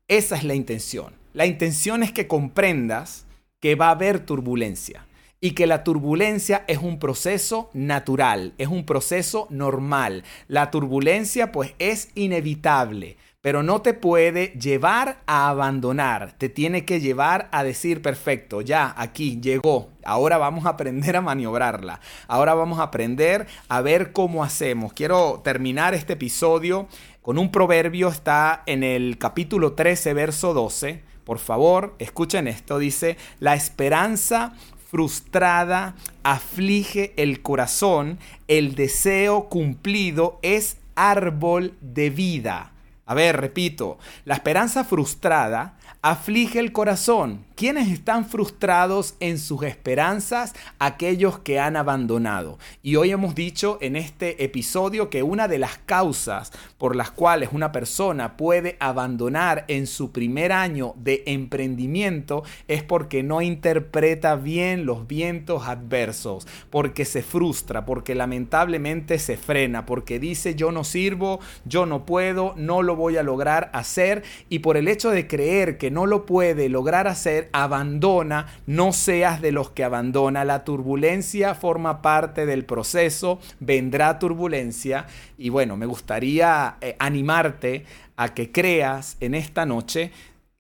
esa 0.09 0.37
es 0.37 0.45
la 0.45 0.55
intención. 0.55 1.13
La 1.33 1.47
intención 1.47 2.03
es 2.03 2.13
que 2.13 2.27
comprendas 2.27 3.27
que 3.61 3.75
va 3.75 3.89
a 3.89 3.93
haber 3.93 4.21
turbulencia 4.21 5.07
y 5.41 5.53
que 5.53 5.67
la 5.67 5.85
turbulencia 5.85 6.65
es 6.67 6.79
un 6.79 6.99
proceso 6.99 7.71
natural, 7.73 8.55
es 8.59 8.69
un 8.69 8.85
proceso 8.85 9.47
normal. 9.51 10.25
La 10.49 10.71
turbulencia 10.71 11.53
pues 11.53 11.75
es 11.79 12.11
inevitable 12.15 13.17
pero 13.43 13.63
no 13.63 13.81
te 13.81 13.95
puede 13.95 14.49
llevar 14.49 15.23
a 15.27 15.49
abandonar, 15.49 16.35
te 16.37 16.51
tiene 16.51 16.85
que 16.85 17.01
llevar 17.01 17.49
a 17.53 17.65
decir, 17.65 18.03
perfecto, 18.03 18.61
ya, 18.61 18.95
aquí 18.99 19.41
llegó, 19.41 19.91
ahora 20.05 20.37
vamos 20.37 20.67
a 20.67 20.71
aprender 20.71 21.17
a 21.17 21.23
maniobrarla, 21.23 22.01
ahora 22.29 22.53
vamos 22.53 22.81
a 22.81 22.85
aprender 22.85 23.47
a 23.69 23.81
ver 23.81 24.13
cómo 24.13 24.45
hacemos. 24.45 24.93
Quiero 24.93 25.41
terminar 25.43 25.95
este 25.95 26.15
episodio 26.15 26.87
con 27.23 27.39
un 27.39 27.51
proverbio, 27.51 28.09
está 28.09 28.63
en 28.67 28.83
el 28.83 29.17
capítulo 29.17 29.73
13, 29.73 30.13
verso 30.13 30.53
12. 30.53 31.03
Por 31.25 31.39
favor, 31.39 31.95
escuchen 31.99 32.47
esto, 32.47 32.79
dice, 32.79 33.17
la 33.39 33.55
esperanza 33.55 34.55
frustrada 34.91 35.95
aflige 36.25 37.15
el 37.17 37.41
corazón, 37.41 38.19
el 38.49 38.75
deseo 38.75 39.49
cumplido 39.49 40.41
es 40.43 40.77
árbol 40.95 41.75
de 41.81 42.11
vida. 42.11 42.73
A 43.11 43.15
ver, 43.15 43.41
repito, 43.41 43.99
la 44.25 44.35
esperanza 44.35 44.85
frustrada 44.85 45.75
aflige 46.03 46.59
el 46.59 46.73
corazón. 46.73 47.45
¿Quiénes 47.55 47.89
están 47.89 48.25
frustrados 48.25 49.17
en 49.21 49.39
sus 49.39 49.65
esperanzas? 49.65 50.55
Aquellos 50.79 51.41
que 51.41 51.61
han 51.61 51.77
abandonado. 51.77 52.59
Y 52.83 52.97
hoy 52.97 53.11
hemos 53.11 53.35
dicho 53.35 53.77
en 53.83 53.97
este 53.97 54.43
episodio 54.43 55.11
que 55.11 55.23
una 55.23 55.47
de 55.47 55.59
las 55.59 55.77
causas 55.77 56.53
por 56.79 56.97
las 56.97 57.11
cuales 57.11 57.51
una 57.53 57.71
persona 57.71 58.39
puede 58.39 58.79
abandonar 58.81 59.67
en 59.69 59.87
su 59.87 60.11
primer 60.11 60.53
año 60.53 60.95
de 60.97 61.23
emprendimiento 61.27 62.45
es 62.67 62.83
porque 62.83 63.23
no 63.23 63.43
interpreta 63.43 64.37
bien 64.37 64.87
los 64.87 65.07
vientos 65.07 65.67
adversos, 65.67 66.47
porque 66.71 67.05
se 67.05 67.23
frustra, 67.23 67.85
porque 67.85 68.15
lamentablemente 68.15 69.19
se 69.19 69.37
frena, 69.37 69.85
porque 69.85 70.19
dice 70.19 70.55
yo 70.55 70.73
no 70.73 70.83
sirvo, 70.83 71.41
yo 71.67 71.85
no 71.85 72.07
puedo, 72.07 72.55
no 72.57 72.83
lo 72.83 72.97
voy 72.97 73.19
a 73.19 73.23
lograr 73.23 73.71
hacer 73.75 74.23
y 74.49 74.61
por 74.61 74.79
el 74.79 74.89
hecho 74.89 75.11
de 75.11 75.27
creer 75.27 75.77
que 75.81 75.91
no 75.91 76.05
lo 76.05 76.27
puede 76.27 76.69
lograr 76.69 77.09
hacer, 77.09 77.49
abandona, 77.53 78.47
no 78.67 78.93
seas 78.93 79.41
de 79.41 79.51
los 79.51 79.71
que 79.71 79.83
abandona. 79.83 80.45
La 80.45 80.63
turbulencia 80.63 81.55
forma 81.55 82.03
parte 82.03 82.45
del 82.45 82.67
proceso, 82.67 83.41
vendrá 83.61 84.19
turbulencia 84.19 85.07
y 85.39 85.49
bueno, 85.49 85.79
me 85.79 85.87
gustaría 85.87 86.77
eh, 86.83 86.97
animarte 86.99 87.87
a 88.17 88.35
que 88.35 88.53
creas 88.53 89.17
en 89.21 89.35
esta 89.35 89.65
noche 89.65 90.13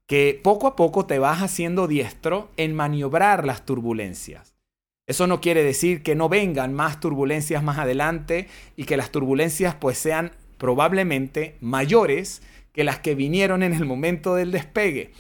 que 0.07 0.41
poco 0.43 0.67
a 0.67 0.75
poco 0.75 1.05
te 1.05 1.19
vas 1.19 1.43
haciendo 1.43 1.87
diestro 1.87 2.49
en 2.57 2.75
maniobrar 2.75 3.47
las 3.47 3.67
turbulencias. 3.67 4.55
Eso 5.07 5.27
no 5.27 5.43
quiere 5.43 5.63
decir 5.63 6.03
que 6.03 6.15
no 6.15 6.31
vengan 6.31 6.73
más 6.73 6.99
turbulencias 6.99 7.63
más 7.63 7.79
adelante 7.79 8.49
y 8.75 8.85
que 8.85 8.97
las 8.97 9.11
turbulencias 9.11 9.75
pues 9.75 9.99
sean 9.99 10.33
probablemente 10.57 11.57
mayores 11.61 12.41
que 12.73 12.85
las 12.85 12.99
que 13.01 13.15
vinieron 13.15 13.63
en 13.63 13.73
el 13.73 13.85
momento 13.85 14.35
del 14.35 14.53
despegue. 14.53 15.13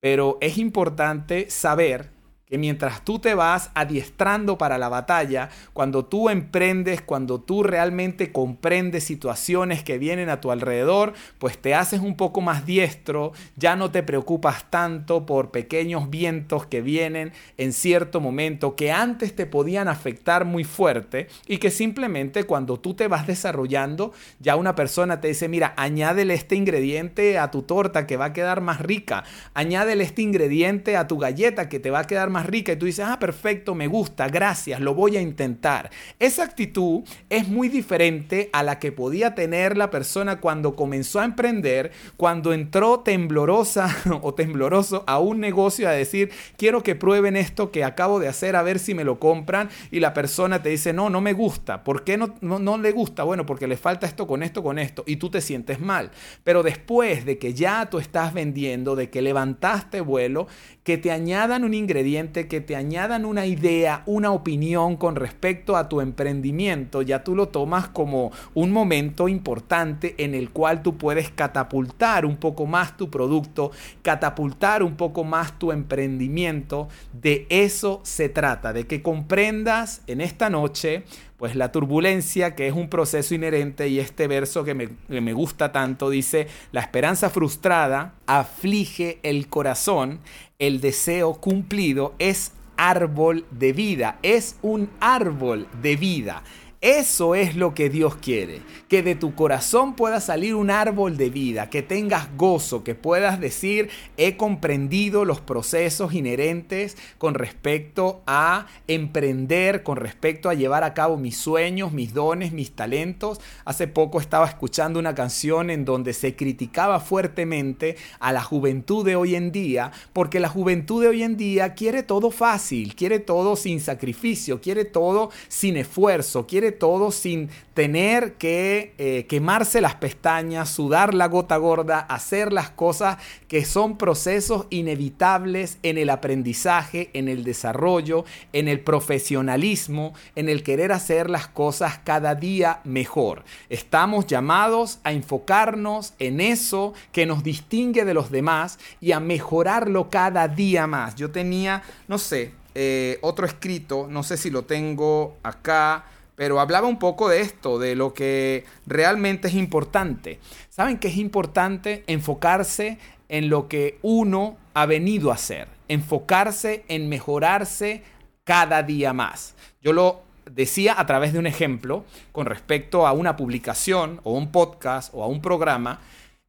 Pero 0.00 0.38
es 0.40 0.58
importante 0.58 1.50
saber 1.50 2.10
que 2.52 2.58
mientras 2.58 3.02
tú 3.02 3.18
te 3.18 3.34
vas 3.34 3.70
adiestrando 3.72 4.58
para 4.58 4.76
la 4.76 4.90
batalla, 4.90 5.48
cuando 5.72 6.04
tú 6.04 6.28
emprendes, 6.28 7.00
cuando 7.00 7.40
tú 7.40 7.62
realmente 7.62 8.30
comprendes 8.30 9.04
situaciones 9.04 9.82
que 9.82 9.96
vienen 9.96 10.28
a 10.28 10.42
tu 10.42 10.50
alrededor, 10.50 11.14
pues 11.38 11.56
te 11.56 11.74
haces 11.74 12.00
un 12.00 12.14
poco 12.14 12.42
más 12.42 12.66
diestro, 12.66 13.32
ya 13.56 13.74
no 13.74 13.90
te 13.90 14.02
preocupas 14.02 14.68
tanto 14.68 15.24
por 15.24 15.50
pequeños 15.50 16.10
vientos 16.10 16.66
que 16.66 16.82
vienen 16.82 17.32
en 17.56 17.72
cierto 17.72 18.20
momento 18.20 18.76
que 18.76 18.92
antes 18.92 19.34
te 19.34 19.46
podían 19.46 19.88
afectar 19.88 20.44
muy 20.44 20.64
fuerte 20.64 21.28
y 21.46 21.56
que 21.56 21.70
simplemente 21.70 22.44
cuando 22.44 22.78
tú 22.78 22.92
te 22.92 23.08
vas 23.08 23.26
desarrollando, 23.26 24.12
ya 24.40 24.56
una 24.56 24.74
persona 24.74 25.22
te 25.22 25.28
dice, 25.28 25.48
mira, 25.48 25.72
añádele 25.78 26.34
este 26.34 26.54
ingrediente 26.54 27.38
a 27.38 27.50
tu 27.50 27.62
torta 27.62 28.06
que 28.06 28.18
va 28.18 28.26
a 28.26 28.32
quedar 28.34 28.60
más 28.60 28.82
rica, 28.82 29.24
añádele 29.54 30.04
este 30.04 30.20
ingrediente 30.20 30.98
a 30.98 31.08
tu 31.08 31.16
galleta 31.16 31.70
que 31.70 31.80
te 31.80 31.90
va 31.90 32.00
a 32.00 32.06
quedar 32.06 32.28
más 32.28 32.41
rica 32.42 32.72
y 32.72 32.76
tú 32.76 32.86
dices, 32.86 33.04
ah, 33.08 33.18
perfecto, 33.18 33.74
me 33.74 33.86
gusta, 33.86 34.28
gracias, 34.28 34.80
lo 34.80 34.94
voy 34.94 35.16
a 35.16 35.20
intentar. 35.20 35.90
Esa 36.18 36.44
actitud 36.44 37.02
es 37.30 37.48
muy 37.48 37.68
diferente 37.68 38.50
a 38.52 38.62
la 38.62 38.78
que 38.78 38.92
podía 38.92 39.34
tener 39.34 39.76
la 39.76 39.90
persona 39.90 40.40
cuando 40.40 40.76
comenzó 40.76 41.20
a 41.20 41.24
emprender, 41.24 41.92
cuando 42.16 42.52
entró 42.52 43.00
temblorosa 43.00 43.94
o 44.22 44.34
tembloroso 44.34 45.04
a 45.06 45.18
un 45.18 45.40
negocio 45.40 45.88
a 45.88 45.92
decir, 45.92 46.30
quiero 46.56 46.82
que 46.82 46.94
prueben 46.94 47.36
esto 47.36 47.70
que 47.70 47.84
acabo 47.84 48.20
de 48.20 48.28
hacer 48.28 48.56
a 48.56 48.62
ver 48.62 48.78
si 48.78 48.94
me 48.94 49.04
lo 49.04 49.18
compran 49.18 49.68
y 49.90 50.00
la 50.00 50.14
persona 50.14 50.62
te 50.62 50.68
dice, 50.68 50.92
no, 50.92 51.10
no 51.10 51.20
me 51.20 51.32
gusta. 51.32 51.84
¿Por 51.84 52.04
qué 52.04 52.16
no, 52.16 52.34
no, 52.40 52.58
no 52.58 52.78
le 52.78 52.92
gusta? 52.92 53.22
Bueno, 53.22 53.46
porque 53.46 53.66
le 53.66 53.76
falta 53.76 54.06
esto 54.06 54.26
con 54.26 54.42
esto, 54.42 54.62
con 54.62 54.78
esto 54.78 55.04
y 55.06 55.16
tú 55.16 55.30
te 55.30 55.40
sientes 55.40 55.80
mal. 55.80 56.10
Pero 56.44 56.62
después 56.62 57.24
de 57.24 57.38
que 57.38 57.54
ya 57.54 57.88
tú 57.90 57.98
estás 57.98 58.32
vendiendo, 58.34 58.96
de 58.96 59.10
que 59.10 59.22
levantaste 59.22 60.00
vuelo, 60.00 60.46
que 60.84 60.98
te 60.98 61.10
añadan 61.10 61.64
un 61.64 61.74
ingrediente, 61.74 62.31
que 62.32 62.60
te 62.60 62.76
añadan 62.76 63.24
una 63.24 63.46
idea, 63.46 64.02
una 64.06 64.32
opinión 64.32 64.96
con 64.96 65.16
respecto 65.16 65.76
a 65.76 65.88
tu 65.88 66.00
emprendimiento, 66.00 67.02
ya 67.02 67.22
tú 67.22 67.36
lo 67.36 67.48
tomas 67.48 67.88
como 67.88 68.32
un 68.54 68.72
momento 68.72 69.28
importante 69.28 70.14
en 70.18 70.34
el 70.34 70.50
cual 70.50 70.82
tú 70.82 70.96
puedes 70.96 71.30
catapultar 71.30 72.26
un 72.26 72.36
poco 72.36 72.66
más 72.66 72.96
tu 72.96 73.10
producto, 73.10 73.70
catapultar 74.02 74.82
un 74.82 74.96
poco 74.96 75.24
más 75.24 75.58
tu 75.58 75.72
emprendimiento. 75.72 76.88
De 77.12 77.46
eso 77.48 78.00
se 78.02 78.28
trata, 78.28 78.72
de 78.72 78.86
que 78.86 79.02
comprendas 79.02 80.02
en 80.06 80.20
esta 80.20 80.50
noche 80.50 81.04
pues 81.42 81.56
la 81.56 81.72
turbulencia, 81.72 82.54
que 82.54 82.68
es 82.68 82.72
un 82.72 82.88
proceso 82.88 83.34
inherente, 83.34 83.88
y 83.88 83.98
este 83.98 84.28
verso 84.28 84.62
que 84.62 84.74
me, 84.74 84.90
que 85.08 85.20
me, 85.20 85.32
gusta 85.32 85.72
tanto, 85.72 86.08
dice, 86.08 86.46
la 86.70 86.80
esperanza 86.80 87.30
frustrada 87.30 88.14
aflige 88.28 89.18
el 89.24 89.48
corazón, 89.48 90.20
el 90.62 90.80
deseo 90.80 91.34
cumplido 91.34 92.14
es 92.20 92.52
árbol 92.76 93.44
de 93.50 93.72
vida, 93.72 94.20
es 94.22 94.54
un 94.62 94.88
árbol 95.00 95.66
de 95.82 95.96
vida. 95.96 96.44
Eso 96.82 97.36
es 97.36 97.54
lo 97.54 97.74
que 97.74 97.90
Dios 97.90 98.16
quiere, 98.16 98.60
que 98.88 99.04
de 99.04 99.14
tu 99.14 99.36
corazón 99.36 99.94
pueda 99.94 100.20
salir 100.20 100.56
un 100.56 100.68
árbol 100.68 101.16
de 101.16 101.30
vida, 101.30 101.70
que 101.70 101.80
tengas 101.80 102.36
gozo, 102.36 102.82
que 102.82 102.96
puedas 102.96 103.38
decir, 103.38 103.88
he 104.16 104.36
comprendido 104.36 105.24
los 105.24 105.40
procesos 105.40 106.12
inherentes 106.12 106.96
con 107.18 107.34
respecto 107.34 108.24
a 108.26 108.66
emprender, 108.88 109.84
con 109.84 109.96
respecto 109.96 110.48
a 110.48 110.54
llevar 110.54 110.82
a 110.82 110.92
cabo 110.92 111.18
mis 111.18 111.36
sueños, 111.36 111.92
mis 111.92 112.14
dones, 112.14 112.50
mis 112.50 112.72
talentos. 112.72 113.40
Hace 113.64 113.86
poco 113.86 114.18
estaba 114.18 114.48
escuchando 114.48 114.98
una 114.98 115.14
canción 115.14 115.70
en 115.70 115.84
donde 115.84 116.12
se 116.12 116.34
criticaba 116.34 116.98
fuertemente 116.98 117.96
a 118.18 118.32
la 118.32 118.42
juventud 118.42 119.06
de 119.06 119.14
hoy 119.14 119.36
en 119.36 119.52
día, 119.52 119.92
porque 120.12 120.40
la 120.40 120.48
juventud 120.48 121.00
de 121.00 121.10
hoy 121.10 121.22
en 121.22 121.36
día 121.36 121.74
quiere 121.74 122.02
todo 122.02 122.32
fácil, 122.32 122.96
quiere 122.96 123.20
todo 123.20 123.54
sin 123.54 123.78
sacrificio, 123.78 124.60
quiere 124.60 124.84
todo 124.84 125.30
sin 125.46 125.76
esfuerzo, 125.76 126.44
quiere 126.44 126.71
todo 126.72 127.12
sin 127.12 127.50
tener 127.74 128.34
que 128.34 128.94
eh, 128.98 129.26
quemarse 129.28 129.80
las 129.80 129.94
pestañas, 129.94 130.68
sudar 130.68 131.14
la 131.14 131.26
gota 131.26 131.56
gorda, 131.56 132.00
hacer 132.00 132.52
las 132.52 132.70
cosas 132.70 133.18
que 133.48 133.64
son 133.64 133.96
procesos 133.96 134.66
inevitables 134.70 135.78
en 135.82 135.98
el 135.98 136.10
aprendizaje, 136.10 137.10
en 137.14 137.28
el 137.28 137.44
desarrollo, 137.44 138.24
en 138.52 138.68
el 138.68 138.80
profesionalismo, 138.80 140.14
en 140.36 140.48
el 140.48 140.62
querer 140.62 140.92
hacer 140.92 141.30
las 141.30 141.48
cosas 141.48 141.98
cada 142.04 142.34
día 142.34 142.80
mejor. 142.84 143.44
Estamos 143.68 144.26
llamados 144.26 144.98
a 145.04 145.12
enfocarnos 145.12 146.14
en 146.18 146.40
eso 146.40 146.92
que 147.12 147.26
nos 147.26 147.42
distingue 147.42 148.04
de 148.04 148.14
los 148.14 148.30
demás 148.30 148.78
y 149.00 149.12
a 149.12 149.20
mejorarlo 149.20 150.10
cada 150.10 150.48
día 150.48 150.86
más. 150.86 151.14
Yo 151.14 151.30
tenía, 151.30 151.82
no 152.08 152.18
sé, 152.18 152.52
eh, 152.74 153.18
otro 153.20 153.46
escrito, 153.46 154.06
no 154.08 154.22
sé 154.22 154.36
si 154.36 154.50
lo 154.50 154.62
tengo 154.62 155.36
acá 155.42 156.06
pero 156.34 156.60
hablaba 156.60 156.88
un 156.88 156.98
poco 156.98 157.28
de 157.28 157.40
esto, 157.40 157.78
de 157.78 157.94
lo 157.94 158.14
que 158.14 158.64
realmente 158.86 159.48
es 159.48 159.54
importante. 159.54 160.38
¿Saben 160.68 160.98
que 160.98 161.08
es 161.08 161.16
importante 161.16 162.04
enfocarse 162.06 162.98
en 163.28 163.48
lo 163.48 163.68
que 163.68 163.98
uno 164.02 164.56
ha 164.74 164.86
venido 164.86 165.30
a 165.30 165.34
hacer? 165.34 165.68
Enfocarse 165.88 166.84
en 166.88 167.08
mejorarse 167.08 168.02
cada 168.44 168.82
día 168.82 169.12
más. 169.12 169.54
Yo 169.80 169.92
lo 169.92 170.22
decía 170.50 170.98
a 170.98 171.06
través 171.06 171.32
de 171.32 171.38
un 171.38 171.46
ejemplo 171.46 172.04
con 172.32 172.46
respecto 172.46 173.06
a 173.06 173.12
una 173.12 173.36
publicación 173.36 174.20
o 174.24 174.32
un 174.32 174.50
podcast 174.50 175.12
o 175.14 175.22
a 175.22 175.26
un 175.28 175.40
programa 175.40 176.00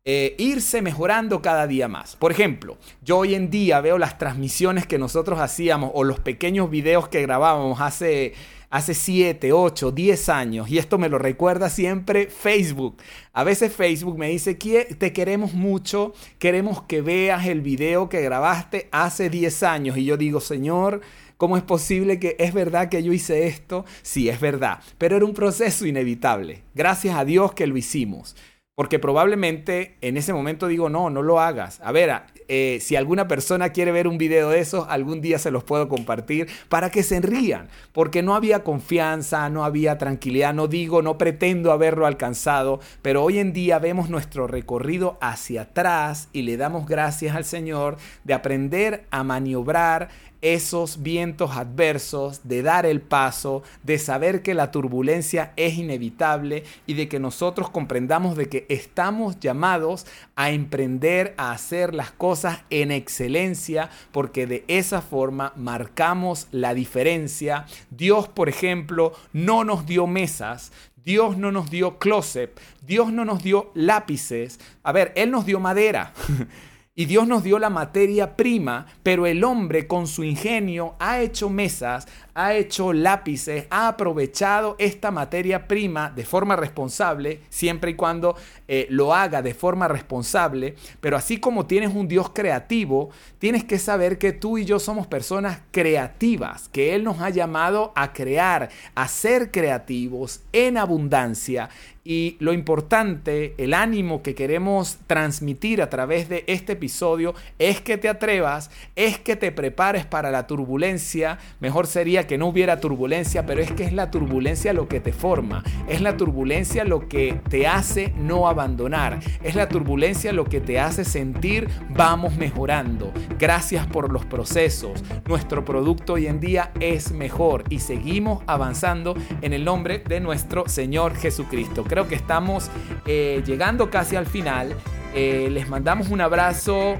eh, 0.06 0.36
irse 0.38 0.82
mejorando 0.82 1.42
cada 1.42 1.66
día 1.66 1.88
más. 1.88 2.18
Por 2.18 2.32
ejemplo, 2.32 2.78
yo 3.02 3.20
hoy 3.20 3.36
en 3.36 3.50
día 3.50 3.80
veo 3.80 3.98
las 3.98 4.18
transmisiones 4.18 4.86
que 4.86 4.98
nosotros 4.98 5.40
hacíamos 5.40 5.92
o 5.94 6.04
los 6.04 6.20
pequeños 6.20 6.70
videos 6.70 7.08
que 7.08 7.22
grabábamos 7.22 7.80
hace 7.80 8.34
hace 8.74 8.96
7, 8.96 9.54
8, 9.54 9.92
10 9.92 10.30
años, 10.30 10.68
y 10.68 10.80
esto 10.80 10.98
me 10.98 11.08
lo 11.08 11.20
recuerda 11.20 11.70
siempre 11.70 12.26
Facebook. 12.26 12.98
A 13.32 13.44
veces 13.44 13.72
Facebook 13.72 14.18
me 14.18 14.30
dice, 14.30 14.56
te 14.56 15.14
queremos 15.14 15.54
mucho, 15.54 16.14
queremos 16.40 16.82
que 16.82 17.02
veas 17.04 17.46
el 17.46 17.62
video 17.62 18.10
que 18.10 18.22
grabaste 18.22 18.90
hace 18.92 19.30
10 19.30 19.62
años, 19.62 19.98
y 19.98 20.06
yo 20.06 20.18
digo, 20.18 20.42
Señor, 20.42 21.02
¿Cómo 21.36 21.58
es 21.58 21.64
posible 21.64 22.20
que 22.20 22.38
es 22.40 22.54
verdad 22.54 22.88
que 22.88 23.04
yo 23.04 23.12
hice 23.12 23.48
esto? 23.48 23.84
Sí, 24.02 24.30
es 24.30 24.40
verdad, 24.40 24.80
pero 24.98 25.18
era 25.18 25.26
un 25.26 25.34
proceso 25.34 25.86
inevitable. 25.86 26.64
Gracias 26.74 27.18
a 27.18 27.26
Dios 27.26 27.54
que 27.54 27.68
lo 27.68 27.76
hicimos. 27.76 28.36
Porque 28.76 28.98
probablemente 28.98 29.98
en 30.02 30.16
ese 30.16 30.32
momento 30.32 30.68
digo, 30.68 30.90
no, 30.90 31.10
no 31.10 31.22
lo 31.22 31.42
hagas. 31.42 31.82
A 31.84 31.92
ver, 31.92 32.12
eh, 32.48 32.80
si 32.82 32.96
alguna 32.96 33.28
persona 33.28 33.70
quiere 33.70 33.92
ver 33.92 34.08
un 34.08 34.18
video 34.18 34.50
de 34.50 34.60
esos, 34.60 34.86
algún 34.90 35.22
día 35.22 35.40
se 35.40 35.52
los 35.52 35.64
puedo 35.64 35.88
compartir 35.90 36.48
para 36.70 36.90
que 36.90 37.04
se 37.04 37.20
rían. 37.22 37.70
Porque 37.92 38.22
no 38.22 38.36
había 38.36 38.64
confianza, 38.64 39.50
no 39.50 39.64
había 39.64 39.98
tranquilidad. 39.98 40.54
No 40.54 40.68
digo, 40.68 41.02
no 41.02 41.18
pretendo 41.18 41.72
haberlo 41.72 42.06
alcanzado, 42.06 42.80
pero 43.02 43.24
hoy 43.24 43.40
en 43.40 43.54
día 43.54 43.80
vemos 43.80 44.10
nuestro 44.10 44.48
recorrido 44.48 45.18
hacia 45.22 45.64
atrás 45.64 46.30
y 46.34 46.44
le 46.44 46.58
damos 46.58 46.86
gracias 46.86 47.36
al 47.36 47.46
Señor 47.46 47.98
de 48.24 48.34
aprender 48.34 49.06
a 49.12 49.24
maniobrar 49.24 50.10
esos 50.44 51.02
vientos 51.02 51.52
adversos, 51.56 52.42
de 52.44 52.62
dar 52.64 52.86
el 52.86 53.00
paso, 53.00 53.64
de 53.82 53.98
saber 53.98 54.42
que 54.42 54.54
la 54.54 54.72
turbulencia 54.72 55.54
es 55.56 55.78
inevitable 55.78 56.66
y 56.86 56.96
de 56.96 57.08
que 57.08 57.18
nosotros 57.18 57.70
comprendamos 57.70 58.36
de 58.36 58.50
que 58.50 58.66
estamos 58.68 59.40
llamados 59.40 60.06
a 60.36 60.52
emprender, 60.52 61.34
a 61.38 61.54
hacer 61.54 61.96
las 61.96 62.12
cosas 62.12 62.33
en 62.70 62.92
excelencia, 62.92 63.90
porque 64.12 64.48
de 64.48 64.64
esa 64.68 65.02
forma 65.02 65.54
marcamos 65.56 66.48
la 66.52 66.74
diferencia. 66.74 67.66
Dios, 67.90 68.28
por 68.28 68.50
ejemplo, 68.50 69.14
no 69.32 69.64
nos 69.64 69.86
dio 69.86 70.08
mesas, 70.08 70.72
Dios 71.04 71.38
no 71.38 71.52
nos 71.52 71.70
dio 71.70 72.00
closet, 72.00 72.60
Dios 72.82 73.12
no 73.12 73.26
nos 73.26 73.44
dio 73.44 73.72
lápices. 73.76 74.60
A 74.84 74.92
ver, 74.92 75.12
Él 75.16 75.32
nos 75.32 75.46
dio 75.46 75.60
madera. 75.60 76.14
Y 76.96 77.06
Dios 77.06 77.28
nos 77.28 77.44
dio 77.44 77.58
la 77.58 77.72
materia 77.72 78.36
prima, 78.36 78.86
pero 79.02 79.26
el 79.26 79.44
hombre 79.44 79.88
con 79.88 80.06
su 80.06 80.24
ingenio 80.24 80.94
ha 81.00 81.22
hecho 81.22 81.50
mesas, 81.50 82.08
ha 82.36 82.54
hecho 82.54 82.94
lápices, 82.94 83.66
ha 83.72 83.88
aprovechado 83.88 84.76
esta 84.78 85.10
materia 85.10 85.68
prima 85.68 86.12
de 86.12 86.24
forma 86.24 86.56
responsable, 86.56 87.40
siempre 87.50 87.92
y 87.92 87.96
cuando 87.96 88.36
eh, 88.68 88.86
lo 88.92 89.16
haga 89.16 89.42
de 89.42 89.56
forma 89.56 89.88
responsable. 89.88 90.76
Pero 91.02 91.18
así 91.18 91.40
como 91.40 91.66
tienes 91.66 91.96
un 91.96 92.08
Dios 92.08 92.30
creativo, 92.30 93.10
tienes 93.40 93.64
que 93.64 93.80
saber 93.80 94.20
que 94.20 94.32
tú 94.32 94.60
y 94.60 94.66
yo 94.66 94.78
somos 94.78 95.08
personas 95.08 95.62
creativas, 95.72 96.70
que 96.70 96.94
Él 96.94 97.04
nos 97.04 97.22
ha 97.22 97.32
llamado 97.32 97.92
a 97.96 98.14
crear, 98.14 98.70
a 98.94 99.08
ser 99.08 99.50
creativos 99.50 100.42
en 100.52 100.78
abundancia 100.78 101.72
y 102.06 102.36
lo 102.40 102.52
importante, 102.52 103.54
el 103.58 103.74
ánimo 103.74 104.22
que 104.24 104.36
queremos 104.36 104.98
transmitir 105.08 105.82
a 105.82 105.90
través 105.90 106.28
de 106.28 106.44
este 106.48 106.74
episodio 106.74 107.34
es 107.60 107.80
que 107.80 107.98
te 107.98 108.10
atrevas, 108.10 108.72
es 108.98 109.20
que 109.20 109.38
te 109.38 109.54
prepares 109.54 110.06
para 110.06 110.30
la 110.30 110.46
turbulencia. 110.46 111.40
Mejor 111.62 111.88
sería 111.88 112.28
que 112.28 112.38
no 112.38 112.48
hubiera 112.48 112.82
turbulencia, 112.82 113.46
pero 113.46 113.62
es 113.62 113.72
que 113.72 113.86
es 113.86 113.94
la 113.94 114.12
turbulencia 114.12 114.74
lo 114.74 114.90
que 114.90 115.00
te 115.00 115.14
forma, 115.14 115.64
es 115.88 116.02
la 116.02 116.18
turbulencia 116.18 116.84
lo 116.84 117.08
que 117.08 117.40
te 117.50 117.68
hace 117.68 118.14
no 118.18 118.50
abandonar, 118.50 119.22
es 119.42 119.56
la 119.56 119.70
turbulencia 119.70 120.34
lo 120.34 120.44
que 120.44 120.60
te 120.60 120.82
hace 120.82 121.06
sentir 121.06 121.70
vamos 121.90 122.36
mejorando. 122.36 123.14
Gracias 123.40 123.88
por 123.88 124.12
los 124.12 124.26
procesos. 124.26 125.02
Nuestro 125.26 125.64
producto 125.64 126.14
hoy 126.14 126.28
en 126.28 126.42
día 126.42 126.72
es 126.82 127.14
mejor 127.14 127.64
y 127.70 127.80
seguimos 127.80 128.44
avanzando 128.46 129.16
en 129.42 129.54
el 129.54 129.64
nombre 129.64 130.00
de 130.00 130.20
nuestro 130.20 130.68
Señor 130.68 131.16
Jesucristo 131.16 131.86
creo 131.94 132.08
que 132.08 132.16
estamos 132.16 132.72
eh, 133.06 133.44
llegando 133.46 133.92
casi 133.92 134.16
al 134.16 134.26
final. 134.26 134.76
Eh, 135.14 135.50
les 135.52 135.70
mandamos 135.70 136.10
un 136.10 136.22
abrazo 136.22 136.96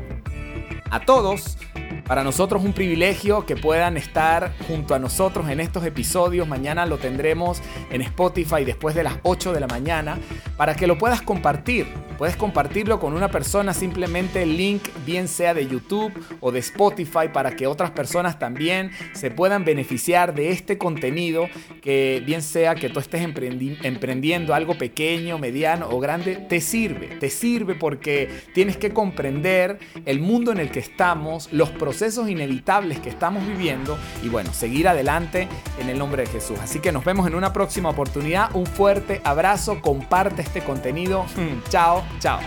a 0.92 1.00
todos. 1.00 1.58
Para 2.06 2.24
nosotros 2.24 2.64
un 2.64 2.74
privilegio 2.74 3.46
que 3.46 3.56
puedan 3.56 3.96
estar 3.96 4.54
junto 4.68 4.94
a 4.94 5.00
nosotros 5.00 5.50
en 5.50 5.62
estos 5.62 5.86
episodios. 5.86 6.48
Mañana 6.48 6.86
lo 6.86 6.98
tendremos 6.98 7.62
en 7.92 8.02
Spotify 8.02 8.66
después 8.66 8.94
de 8.94 9.04
las 9.04 9.20
8 9.24 9.54
de 9.54 9.60
la 9.62 9.68
mañana 9.68 10.20
para 10.58 10.76
que 10.76 10.86
lo 10.86 10.98
puedas 10.98 11.22
compartir. 11.22 11.88
Puedes 12.18 12.36
compartirlo 12.36 13.00
con 13.00 13.14
una 13.14 13.30
persona, 13.30 13.74
simplemente 13.74 14.44
el 14.44 14.56
link 14.56 14.84
bien 15.06 15.28
sea 15.28 15.54
de 15.54 15.68
YouTube 15.68 16.14
o 16.42 16.52
de 16.52 16.60
Spotify 16.60 17.30
para 17.34 17.56
que 17.56 17.68
otras 17.68 17.92
personas 17.92 18.38
también 18.38 18.92
se 19.14 19.32
puedan 19.32 19.66
beneficiar 19.66 20.36
de 20.36 20.50
este 20.50 20.78
contenido, 20.78 21.48
que 21.82 22.22
bien 22.26 22.42
sea 22.42 22.76
que 22.76 22.90
tú 22.90 23.00
estés 23.00 23.22
emprendiendo 23.24 24.54
algo 24.54 24.78
pequeño, 24.78 25.40
mediano 25.40 25.90
o 25.90 26.00
grande, 26.00 26.36
te 26.36 26.62
sirve, 26.62 27.08
te 27.20 27.30
sirve 27.30 27.76
porque 27.76 28.30
tienes 28.54 28.78
que 28.78 28.92
comprender 28.92 29.80
el 30.06 30.20
mundo 30.20 30.52
en 30.52 30.60
el 30.60 30.70
que 30.70 30.80
estamos, 30.80 31.52
los 31.52 31.72
procesos 31.94 32.28
inevitables 32.28 33.00
que 33.00 33.10
estamos 33.10 33.46
viviendo 33.46 34.00
y 34.24 34.30
bueno, 34.30 34.52
seguir 34.52 34.88
adelante 34.88 35.48
en 35.80 35.90
el 35.90 36.00
nombre 36.00 36.24
de 36.24 36.30
Jesús. 36.30 36.58
Así 36.60 36.80
que 36.80 36.92
nos 36.92 37.06
vemos 37.06 37.28
en 37.28 37.36
una 37.36 37.54
próxima 37.54 37.90
oportunidad. 37.90 38.50
Un 38.56 38.66
fuerte 38.66 39.22
abrazo, 39.24 39.80
comparte 39.80 40.42
este 40.42 40.62
contenido. 40.64 41.24
Chao, 41.70 42.04
chao. 42.20 42.40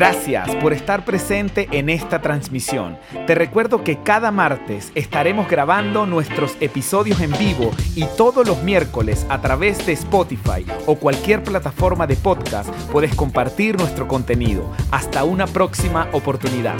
Gracias 0.00 0.56
por 0.56 0.72
estar 0.72 1.04
presente 1.04 1.68
en 1.72 1.90
esta 1.90 2.22
transmisión. 2.22 2.96
Te 3.26 3.34
recuerdo 3.34 3.84
que 3.84 4.02
cada 4.02 4.30
martes 4.30 4.92
estaremos 4.94 5.46
grabando 5.46 6.06
nuestros 6.06 6.56
episodios 6.60 7.20
en 7.20 7.32
vivo 7.32 7.70
y 7.94 8.06
todos 8.16 8.48
los 8.48 8.62
miércoles 8.62 9.26
a 9.28 9.42
través 9.42 9.84
de 9.84 9.92
Spotify 9.92 10.64
o 10.86 10.96
cualquier 10.96 11.42
plataforma 11.42 12.06
de 12.06 12.16
podcast 12.16 12.70
puedes 12.90 13.14
compartir 13.14 13.76
nuestro 13.78 14.08
contenido. 14.08 14.72
Hasta 14.90 15.24
una 15.24 15.46
próxima 15.46 16.08
oportunidad. 16.12 16.78